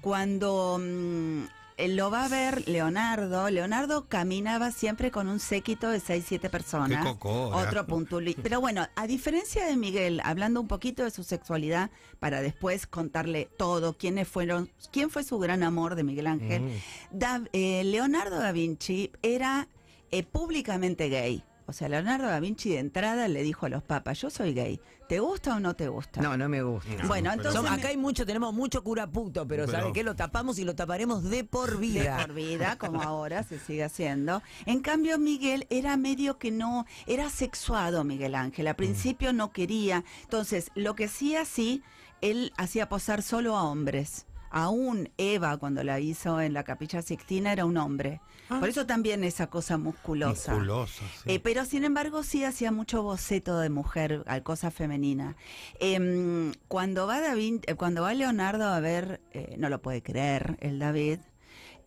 Cuando 0.00 0.78
mm, 0.80 1.44
lo 1.86 2.10
va 2.10 2.24
a 2.24 2.28
ver 2.28 2.66
Leonardo. 2.68 3.48
Leonardo 3.50 4.08
caminaba 4.08 4.72
siempre 4.72 5.10
con 5.10 5.28
un 5.28 5.38
séquito 5.38 5.88
de 5.90 6.00
6, 6.00 6.24
7 6.26 6.50
personas. 6.50 7.04
Qué. 7.04 7.28
Otro 7.28 7.86
puntuli. 7.86 8.34
Pero 8.34 8.60
bueno, 8.60 8.86
a 8.96 9.06
diferencia 9.06 9.64
de 9.66 9.76
Miguel, 9.76 10.20
hablando 10.24 10.60
un 10.60 10.66
poquito 10.68 11.04
de 11.04 11.10
su 11.10 11.22
sexualidad, 11.22 11.90
para 12.18 12.40
después 12.40 12.86
contarle 12.86 13.48
todo, 13.56 13.96
quiénes 13.96 14.26
fueron, 14.26 14.70
quién 14.90 15.10
fue 15.10 15.22
su 15.22 15.38
gran 15.38 15.62
amor 15.62 15.94
de 15.94 16.02
Miguel 16.04 16.26
Ángel, 16.26 16.62
Mm. 16.62 16.68
Da- 17.12 17.42
eh, 17.52 17.84
Leonardo 17.84 18.38
da 18.38 18.50
Vinci 18.52 19.12
era 19.22 19.68
eh, 20.10 20.22
públicamente 20.24 21.08
gay. 21.10 21.44
O 21.66 21.72
sea, 21.74 21.88
Leonardo 21.88 22.26
da 22.26 22.40
Vinci 22.40 22.70
de 22.70 22.78
entrada 22.78 23.28
le 23.28 23.42
dijo 23.42 23.66
a 23.66 23.68
los 23.68 23.82
papas, 23.82 24.18
yo 24.20 24.30
soy 24.30 24.54
gay, 24.54 24.80
¿te 25.08 25.20
gusta 25.20 25.56
o 25.56 25.60
no 25.60 25.74
te 25.74 25.88
gusta? 25.88 26.20
No, 26.20 26.36
no 26.36 26.48
me 26.48 26.62
gusta. 26.62 27.02
No, 27.02 27.08
Bueno, 27.08 27.32
entonces 27.32 27.64
acá 27.70 27.88
hay 27.88 27.96
mucho, 27.96 28.26
tenemos 28.26 28.52
mucho 28.54 28.84
cura 28.84 29.06
puto, 29.06 29.46
pero, 29.48 29.66
Pero- 29.66 29.78
¿sabe 29.78 29.92
qué? 29.92 30.04
Lo 30.04 30.14
tapamos 30.14 30.58
y 30.58 30.64
lo 30.64 30.74
taparemos 30.74 31.24
de 31.24 31.44
por 31.44 31.78
vida. 31.78 32.16
de 32.18 32.26
por 32.26 32.34
vida, 32.34 32.76
como 32.78 33.02
ahora 33.02 33.42
se 33.42 33.58
sigue 33.58 33.84
haciendo. 33.84 34.42
En 34.66 34.80
cambio, 34.80 35.18
Miguel 35.18 35.66
era 35.70 35.96
medio 35.96 36.38
que 36.38 36.50
no, 36.50 36.86
era 37.06 37.30
sexuado 37.30 38.04
Miguel 38.04 38.34
Ángel. 38.34 38.66
Al 38.68 38.76
principio 38.76 39.32
no 39.32 39.50
quería. 39.50 40.04
Entonces, 40.22 40.70
lo 40.74 40.94
que 40.94 41.08
sí 41.08 41.34
así, 41.34 41.82
él 42.20 42.52
hacía 42.56 42.88
posar 42.88 43.22
solo 43.22 43.56
a 43.56 43.64
hombres. 43.64 44.26
Aún 44.50 45.10
Eva, 45.18 45.56
cuando 45.58 45.82
la 45.84 46.00
hizo 46.00 46.40
en 46.40 46.52
la 46.52 46.64
capilla 46.64 47.02
Sixtina, 47.02 47.52
era 47.52 47.64
un 47.64 47.76
hombre. 47.76 48.20
Por 48.48 48.68
eso 48.68 48.86
también 48.86 49.24
esa 49.24 49.48
cosa 49.48 49.76
musculosa. 49.76 50.52
Musculosa, 50.52 51.02
sí. 51.22 51.32
Eh, 51.32 51.40
pero 51.40 51.64
sin 51.66 51.84
embargo 51.84 52.22
sí 52.22 52.44
hacía 52.44 52.72
mucho 52.72 53.02
boceto 53.02 53.58
de 53.58 53.68
mujer, 53.68 54.22
al 54.26 54.42
cosa 54.42 54.70
femenina. 54.70 55.36
Em, 55.80 56.52
cuando 56.66 57.06
va 57.06 57.20
David, 57.20 57.60
eh, 57.66 57.74
cuando 57.74 58.02
va 58.02 58.14
Leonardo 58.14 58.66
a 58.68 58.80
ver, 58.80 59.20
eh, 59.32 59.54
no 59.58 59.68
lo 59.68 59.82
puede 59.82 60.02
creer, 60.02 60.56
el 60.60 60.78
David, 60.78 61.18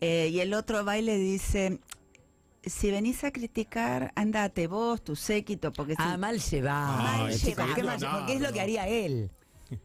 eh, 0.01 0.29
y 0.31 0.39
el 0.39 0.53
otro 0.53 0.85
va 0.85 0.97
y 0.99 1.01
le 1.01 1.17
dice, 1.17 1.79
si 2.63 2.91
venís 2.91 3.23
a 3.23 3.31
criticar, 3.31 4.11
andate 4.15 4.67
vos, 4.67 5.03
tu 5.03 5.15
séquito, 5.15 5.73
porque 5.73 5.93
si- 5.93 6.01
Ah, 6.03 6.15
mal 6.17 6.39
llevado. 6.39 7.01
Mal 7.01 7.31
llevado. 7.33 7.73
¿qué 7.75 7.83
mal- 7.83 7.99
porque 8.19 8.33
es 8.35 8.41
lo 8.41 8.53
que 8.53 8.61
haría 8.61 8.87
él. 8.87 9.31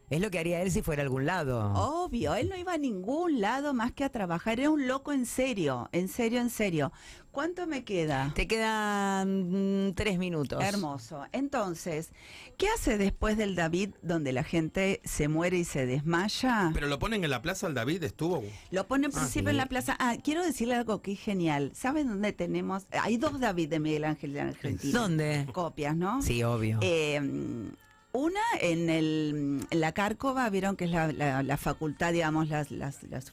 Es 0.09 0.21
lo 0.21 0.29
que 0.31 0.39
haría 0.39 0.61
él 0.61 0.71
si 0.71 0.81
fuera 0.81 1.01
a 1.01 1.05
algún 1.05 1.25
lado. 1.25 1.73
Obvio, 1.75 2.35
él 2.35 2.49
no 2.49 2.55
iba 2.57 2.73
a 2.73 2.77
ningún 2.77 3.41
lado 3.41 3.73
más 3.73 3.91
que 3.91 4.03
a 4.03 4.09
trabajar, 4.09 4.59
era 4.59 4.69
un 4.69 4.87
loco 4.87 5.13
en 5.13 5.25
serio, 5.25 5.89
en 5.91 6.07
serio, 6.07 6.39
en 6.41 6.49
serio. 6.49 6.91
¿Cuánto 7.31 7.67
me 7.67 7.83
queda? 7.83 8.31
Te 8.33 8.47
quedan 8.47 9.87
mm, 9.89 9.93
tres 9.93 10.17
minutos. 10.17 10.63
Hermoso. 10.63 11.23
Entonces, 11.33 12.11
¿qué 12.57 12.67
hace 12.69 12.97
después 12.97 13.37
del 13.37 13.53
David 13.55 13.91
donde 14.01 14.31
la 14.33 14.43
gente 14.43 15.01
se 15.03 15.27
muere 15.27 15.57
y 15.59 15.63
se 15.63 15.85
desmaya? 15.85 16.71
Pero 16.73 16.87
lo 16.87 16.97
ponen 16.97 17.23
en 17.23 17.29
la 17.29 17.41
plaza, 17.43 17.67
el 17.67 17.75
David 17.75 18.03
estuvo. 18.03 18.43
Lo 18.71 18.87
pone 18.87 19.05
en 19.07 19.11
Ah, 19.13 19.19
principio 19.19 19.49
sí. 19.49 19.51
en 19.51 19.57
la 19.57 19.67
plaza. 19.67 19.95
Ah, 19.99 20.15
quiero 20.23 20.43
decirle 20.43 20.73
algo 20.75 21.01
que 21.03 21.11
es 21.11 21.19
genial. 21.19 21.71
¿Saben 21.75 22.07
dónde 22.07 22.33
tenemos? 22.33 22.87
Hay 22.91 23.17
dos 23.17 23.39
David 23.39 23.69
de 23.69 23.79
Miguel 23.81 24.05
Ángel 24.05 24.33
de 24.33 24.41
Argentina. 24.41 24.99
¿Dónde? 24.99 25.45
Copias, 25.53 25.95
¿no? 25.95 26.21
Sí, 26.23 26.41
obvio. 26.43 26.79
Eh, 26.81 27.21
una 28.17 28.39
en, 28.59 28.89
el, 28.89 29.65
en 29.69 29.79
la 29.79 29.91
Cárcova, 29.93 30.49
vieron 30.49 30.75
que 30.75 30.85
es 30.85 30.91
la, 30.91 31.11
la- 31.11 31.43
la 31.43 31.57
facultad, 31.57 32.11
digamos, 32.13 32.49
la, 32.49 32.65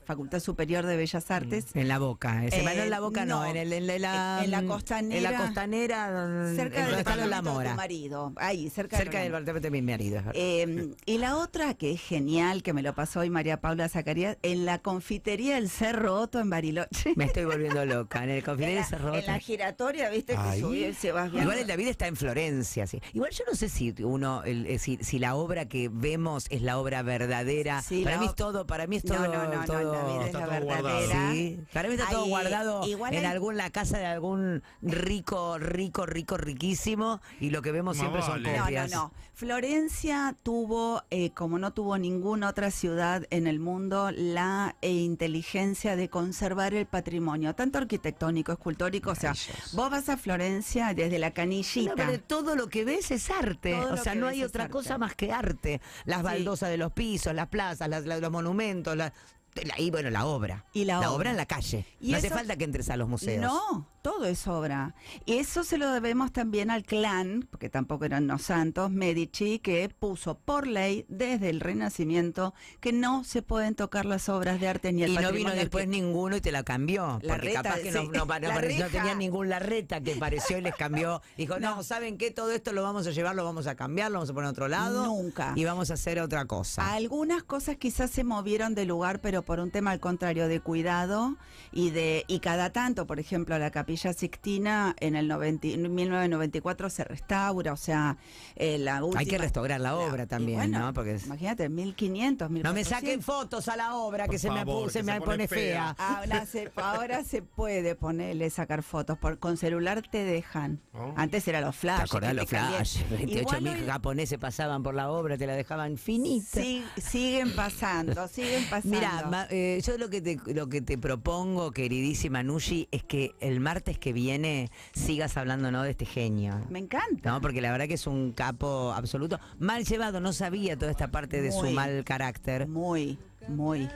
Facultad 0.04 0.40
Superior 0.40 0.84
de 0.86 0.96
Bellas 0.96 1.30
Artes. 1.30 1.66
en 1.74 1.88
la 1.88 1.98
boca. 1.98 2.44
Ese 2.44 2.60
Eh, 2.60 2.82
en 2.84 2.90
la 2.90 3.00
boca 3.00 3.24
no, 3.24 3.40
no. 3.40 3.46
en, 3.46 3.56
el, 3.56 3.72
en 3.72 3.86
la, 4.02 4.42
En 4.44 4.50
la 4.50 4.62
costanera. 4.64 5.16
En 5.16 5.22
la 5.22 5.36
costanera, 5.44 6.10
donde 6.10 6.56
Cerca 6.56 6.86
del 6.86 6.94
está 6.98 7.16
la 7.16 7.24
departamento 7.26 7.50
de 7.50 7.54
Mora. 7.54 7.70
tu 7.70 7.76
marido. 7.76 8.32
Ahí, 8.36 8.70
cerca, 8.70 8.96
Cerca 8.96 9.18
de 9.18 9.24
del 9.24 9.32
departamento 9.32 9.66
de 9.66 9.70
mi 9.70 9.82
marido. 9.82 10.22
Eh, 10.34 10.90
y 11.06 11.18
la 11.18 11.36
otra 11.38 11.74
que 11.74 11.92
es 11.92 12.00
genial, 12.00 12.62
que 12.62 12.72
me 12.72 12.82
lo 12.82 12.94
pasó 12.94 13.20
hoy 13.20 13.30
María 13.30 13.60
Paula 13.60 13.88
Zacarías, 13.88 14.36
en 14.42 14.64
la 14.66 14.78
confitería 14.80 15.54
del 15.56 15.68
Cerro 15.70 16.14
Otto 16.20 16.40
en 16.40 16.50
Bariloche. 16.50 17.12
Me 17.16 17.24
estoy 17.24 17.44
volviendo 17.44 17.84
loca. 17.84 18.22
En 18.24 18.30
el 18.30 18.42
confidente 18.44 18.80
la, 18.80 18.86
se 18.86 18.98
robó. 18.98 19.16
en 19.16 19.26
la 19.26 19.38
giratoria, 19.38 20.10
viste, 20.10 20.34
que 20.36 20.60
subí 20.60 20.84
y 20.84 20.92
se 20.94 21.12
va 21.12 21.22
viendo. 21.24 21.42
Igual 21.42 21.58
el 21.58 21.66
David 21.66 21.88
está 21.88 22.06
en 22.06 22.16
Florencia, 22.16 22.86
sí. 22.86 23.00
Igual 23.12 23.30
yo 23.32 23.44
no 23.48 23.54
sé 23.56 23.68
si 23.68 23.94
uno, 24.02 24.42
el- 24.44 24.66
eh, 24.74 24.78
si, 24.78 24.98
si 25.02 25.18
la 25.18 25.34
obra 25.34 25.66
que 25.68 25.88
vemos 25.92 26.46
es 26.50 26.62
la 26.62 26.78
obra 26.78 27.02
verdadera. 27.02 27.82
Sí, 27.82 28.04
para 28.04 28.18
mí 28.18 28.26
es 28.26 28.34
todo, 28.34 28.66
para 28.66 28.86
mí 28.86 28.96
es 28.96 29.04
No, 29.04 29.14
todo. 29.14 29.26
no, 29.28 29.44
no, 29.44 29.54
no, 29.54 29.64
todo- 29.64 29.78
el 29.80 29.86
David 29.92 30.20
es 30.20 30.26
Está 30.26 30.40
la 30.40 30.46
verdadera. 30.46 31.32
Sí, 31.32 31.60
para 31.72 31.88
mí 31.88 31.94
está 31.94 32.10
todo 32.10 32.26
guardado 32.26 32.86
igual 32.86 33.14
en 33.14 33.20
hay- 33.20 33.32
algún 33.32 33.56
la 33.56 33.70
casa 33.70 33.98
de 33.98 34.06
algún 34.06 34.62
rico, 34.82 35.58
rico, 35.58 36.06
rico, 36.06 36.36
riquísimo 36.36 37.20
y 37.40 37.50
lo 37.50 37.62
que 37.62 37.72
vemos 37.72 37.96
Más 37.96 38.00
siempre 38.00 38.22
son 38.22 38.42
vale. 38.42 38.50
No, 38.52 38.56
no, 38.58 38.62
copias. 38.64 38.90
no. 38.92 39.12
Florencia 39.34 40.34
tuvo, 40.42 41.02
eh, 41.10 41.30
como 41.30 41.58
no 41.58 41.72
tuvo 41.72 41.96
ninguna 41.98 42.48
otra 42.48 42.70
ciudad 42.70 43.24
en 43.30 43.46
el 43.46 43.60
mundo, 43.60 44.10
la 44.10 44.74
eh, 44.82 44.90
inteligencia 44.90 45.96
de 45.96 46.08
conservar 46.08 46.74
el 46.74 46.86
patrimonio, 46.86 47.54
tanto 47.54 47.78
arquitectónico, 47.78 48.52
escultórico. 48.52 49.10
O 49.10 49.14
sea, 49.14 49.32
vos 49.72 49.90
vas 49.90 50.08
a 50.08 50.16
Florencia 50.16 50.92
desde 50.94 51.18
la 51.18 51.28
No, 51.28 51.34
canillita. 51.34 51.92
pero 51.94 52.18
todo 52.20 52.56
lo 52.56 52.68
que 52.68 52.84
ves 52.84 53.10
es 53.10 53.30
arte. 53.30 53.72
Todo 53.72 53.94
o 53.94 53.96
sea, 53.96 54.14
no 54.14 54.26
hay 54.26 54.40
es 54.40 54.46
otra 54.64 54.72
cosa 54.72 54.98
más 54.98 55.14
que 55.14 55.32
arte. 55.32 55.80
Las 56.04 56.22
baldosas 56.22 56.68
de 56.70 56.76
los 56.76 56.92
pisos, 56.92 57.34
las 57.34 57.48
plazas, 57.48 57.88
las- 57.88 58.04
las- 58.06 58.20
los 58.20 58.30
monumentos, 58.30 58.96
la- 58.96 59.12
la- 59.62 59.80
y 59.80 59.90
bueno, 59.90 60.10
la 60.10 60.26
obra. 60.26 60.64
Y 60.72 60.84
la 60.84 60.98
obra. 60.98 61.10
obra 61.12 61.30
en 61.30 61.36
la 61.36 61.46
calle. 61.46 61.86
Y 62.00 62.12
no 62.12 62.18
hace 62.18 62.30
falta 62.30 62.56
que 62.56 62.64
entres 62.64 62.90
a 62.90 62.96
los 62.96 63.08
museos. 63.08 63.40
No, 63.42 63.88
todo 64.02 64.24
es 64.26 64.46
obra. 64.46 64.94
Y 65.24 65.34
eso 65.34 65.64
se 65.64 65.78
lo 65.78 65.90
debemos 65.90 66.32
también 66.32 66.70
al 66.70 66.84
clan, 66.84 67.46
porque 67.50 67.70
tampoco 67.70 68.04
eran 68.04 68.26
los 68.26 68.42
santos, 68.42 68.90
Medici, 68.90 69.58
que 69.60 69.88
puso 69.88 70.36
por 70.38 70.66
ley 70.66 71.06
desde 71.08 71.50
el 71.50 71.60
Renacimiento 71.60 72.54
que 72.80 72.92
no 72.92 73.24
se 73.24 73.42
pueden 73.42 73.74
tocar 73.74 74.04
las 74.04 74.28
obras 74.28 74.60
de 74.60 74.68
arte 74.68 74.92
ni 74.92 75.04
el 75.04 75.12
Y 75.12 75.16
no 75.16 75.32
vino 75.32 75.50
después 75.50 75.86
ninguno 75.88 76.36
y 76.36 76.40
te 76.40 76.52
la 76.52 76.62
cambió. 76.64 77.20
La 77.22 77.34
porque 77.34 77.48
reta, 77.48 77.62
capaz 77.62 77.78
que 77.80 77.92
sí. 77.92 77.98
no, 77.98 78.04
no, 78.04 78.10
no 78.26 78.26
La 78.26 78.60
no 78.60 78.86
tenía 78.88 79.14
ningún 79.14 79.48
larreta 79.48 80.00
que 80.00 80.16
pareció 80.16 80.58
y 80.58 80.62
les 80.62 80.74
cambió. 80.74 81.22
Dijo, 81.36 81.58
no, 81.60 81.82
¿saben 81.82 82.18
qué? 82.18 82.30
Todo 82.30 82.50
esto 82.50 82.72
lo 82.72 82.82
vamos 82.82 83.06
a 83.06 83.10
llevar, 83.10 83.34
lo 83.34 83.44
vamos 83.44 83.66
a 83.66 83.74
cambiar, 83.74 84.10
lo 84.10 84.18
vamos 84.18 84.30
a 84.30 84.34
poner 84.34 84.48
a 84.48 84.50
otro 84.50 84.68
lado. 84.68 85.06
Nunca. 85.06 85.52
Y 85.56 85.64
vamos 85.64 85.90
a 85.90 85.94
hacer 85.94 86.18
otra 86.20 86.44
cosa. 86.46 86.92
Algunas 86.92 87.42
cosas 87.42 87.76
quizás 87.76 88.10
se 88.10 88.24
movieron 88.24 88.74
de 88.74 88.84
lugar, 88.84 89.20
pero 89.20 89.43
por 89.44 89.60
un 89.60 89.70
tema 89.70 89.90
al 89.92 90.00
contrario 90.00 90.48
de 90.48 90.60
cuidado 90.60 91.36
y 91.72 91.90
de 91.90 92.24
y 92.26 92.40
cada 92.40 92.70
tanto, 92.70 93.06
por 93.06 93.20
ejemplo, 93.20 93.58
la 93.58 93.70
Capilla 93.70 94.12
Sixtina 94.12 94.94
en 95.00 95.16
el 95.16 95.28
90 95.28 95.68
en 95.68 95.94
1994 95.94 96.90
se 96.90 97.04
restaura, 97.04 97.72
o 97.72 97.76
sea, 97.76 98.16
eh, 98.56 98.78
la 98.78 99.02
última 99.04 99.20
Hay 99.20 99.26
que 99.26 99.38
restaurar 99.38 99.80
la 99.80 99.96
obra 99.96 100.26
también, 100.26 100.58
bueno, 100.58 100.78
¿no? 100.78 100.92
Porque 100.94 101.14
es- 101.14 101.26
imagínate, 101.26 101.68
1500, 101.68 102.48
no 102.48 102.52
me 102.54 102.60
1400. 102.60 102.98
saquen 102.98 103.22
fotos 103.22 103.68
a 103.68 103.76
la 103.76 103.94
obra 103.94 104.24
que 104.24 104.32
Por 104.32 104.40
se 104.40 104.50
me, 104.50 104.64
se 104.90 105.02
me 105.02 105.20
pone 105.20 105.24
pone 105.34 105.48
fea. 105.48 105.94
fea. 105.94 105.96
Ahora 106.16 106.46
se, 106.46 106.70
ahora 106.76 107.24
se 107.24 107.42
puede 107.42 107.94
ponerle 107.94 108.50
sacar 108.50 108.82
fotos, 108.82 109.18
por, 109.18 109.38
con 109.38 109.56
celular 109.56 110.02
te 110.10 110.24
dejan. 110.24 110.80
Oh. 110.92 111.12
Antes 111.16 111.46
eran 111.48 111.64
los 111.64 111.74
¿Te 111.74 111.80
flash. 111.80 112.00
acordás 112.02 112.34
los 112.34 112.46
te 112.46 112.56
calientan. 112.56 112.84
flashes? 112.86 113.10
28 113.10 113.40
Igual 113.40 113.62
mil 113.62 113.82
hoy- 113.82 113.86
japoneses 113.86 114.38
pasaban 114.38 114.82
por 114.82 114.94
la 114.94 115.10
obra, 115.10 115.36
te 115.36 115.46
la 115.46 115.54
dejaban 115.54 115.96
finita. 115.98 116.60
Sí, 116.60 116.84
siguen 116.96 117.54
pasando, 117.54 118.26
siguen 118.28 118.64
pasando. 118.70 118.96
Mira, 118.96 119.22
ma- 119.34 119.46
eh, 119.50 119.80
yo 119.84 119.98
lo 119.98 120.08
que 120.10 120.20
te 120.20 120.38
lo 120.54 120.68
que 120.68 120.80
te 120.80 120.96
propongo, 120.96 121.72
queridísima 121.72 122.42
Nushi, 122.42 122.88
es 122.92 123.02
que 123.02 123.34
el 123.40 123.58
martes 123.60 123.98
que 123.98 124.12
viene 124.12 124.70
sigas 124.94 125.36
hablando 125.36 125.70
¿no? 125.72 125.82
de 125.82 125.90
este 125.90 126.04
genio. 126.06 126.60
me 126.70 126.78
encanta. 126.78 127.30
No, 127.32 127.40
porque 127.40 127.60
la 127.60 127.72
verdad 127.72 127.88
que 127.88 127.94
es 127.94 128.06
un 128.06 128.32
capo 128.32 128.92
absoluto. 128.92 129.40
Mal 129.58 129.84
llevado, 129.84 130.20
no 130.20 130.32
sabía 130.32 130.76
toda 130.78 130.90
esta 130.92 131.10
parte 131.10 131.42
de 131.42 131.50
su 131.50 131.70
mal 131.70 132.04
carácter. 132.04 132.68
Muy, 132.68 133.18
muy, 133.48 133.88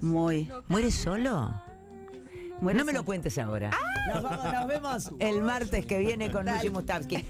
muy. 0.00 0.50
¿Muere 0.68 0.90
solo? 0.90 1.52
Muere 2.60 2.78
no 2.78 2.84
me 2.84 2.92
lo 2.92 3.04
cuentes 3.06 3.38
ahora. 3.38 3.70
Nos, 4.12 4.22
vamos- 4.22 4.52
nos 4.52 4.66
vemos 4.66 5.10
el 5.18 5.40
martes 5.42 5.86
que 5.86 5.98
viene 5.98 6.30
con 6.30 6.44
Nushi 6.46 6.68
Mustavsky. 6.70 7.24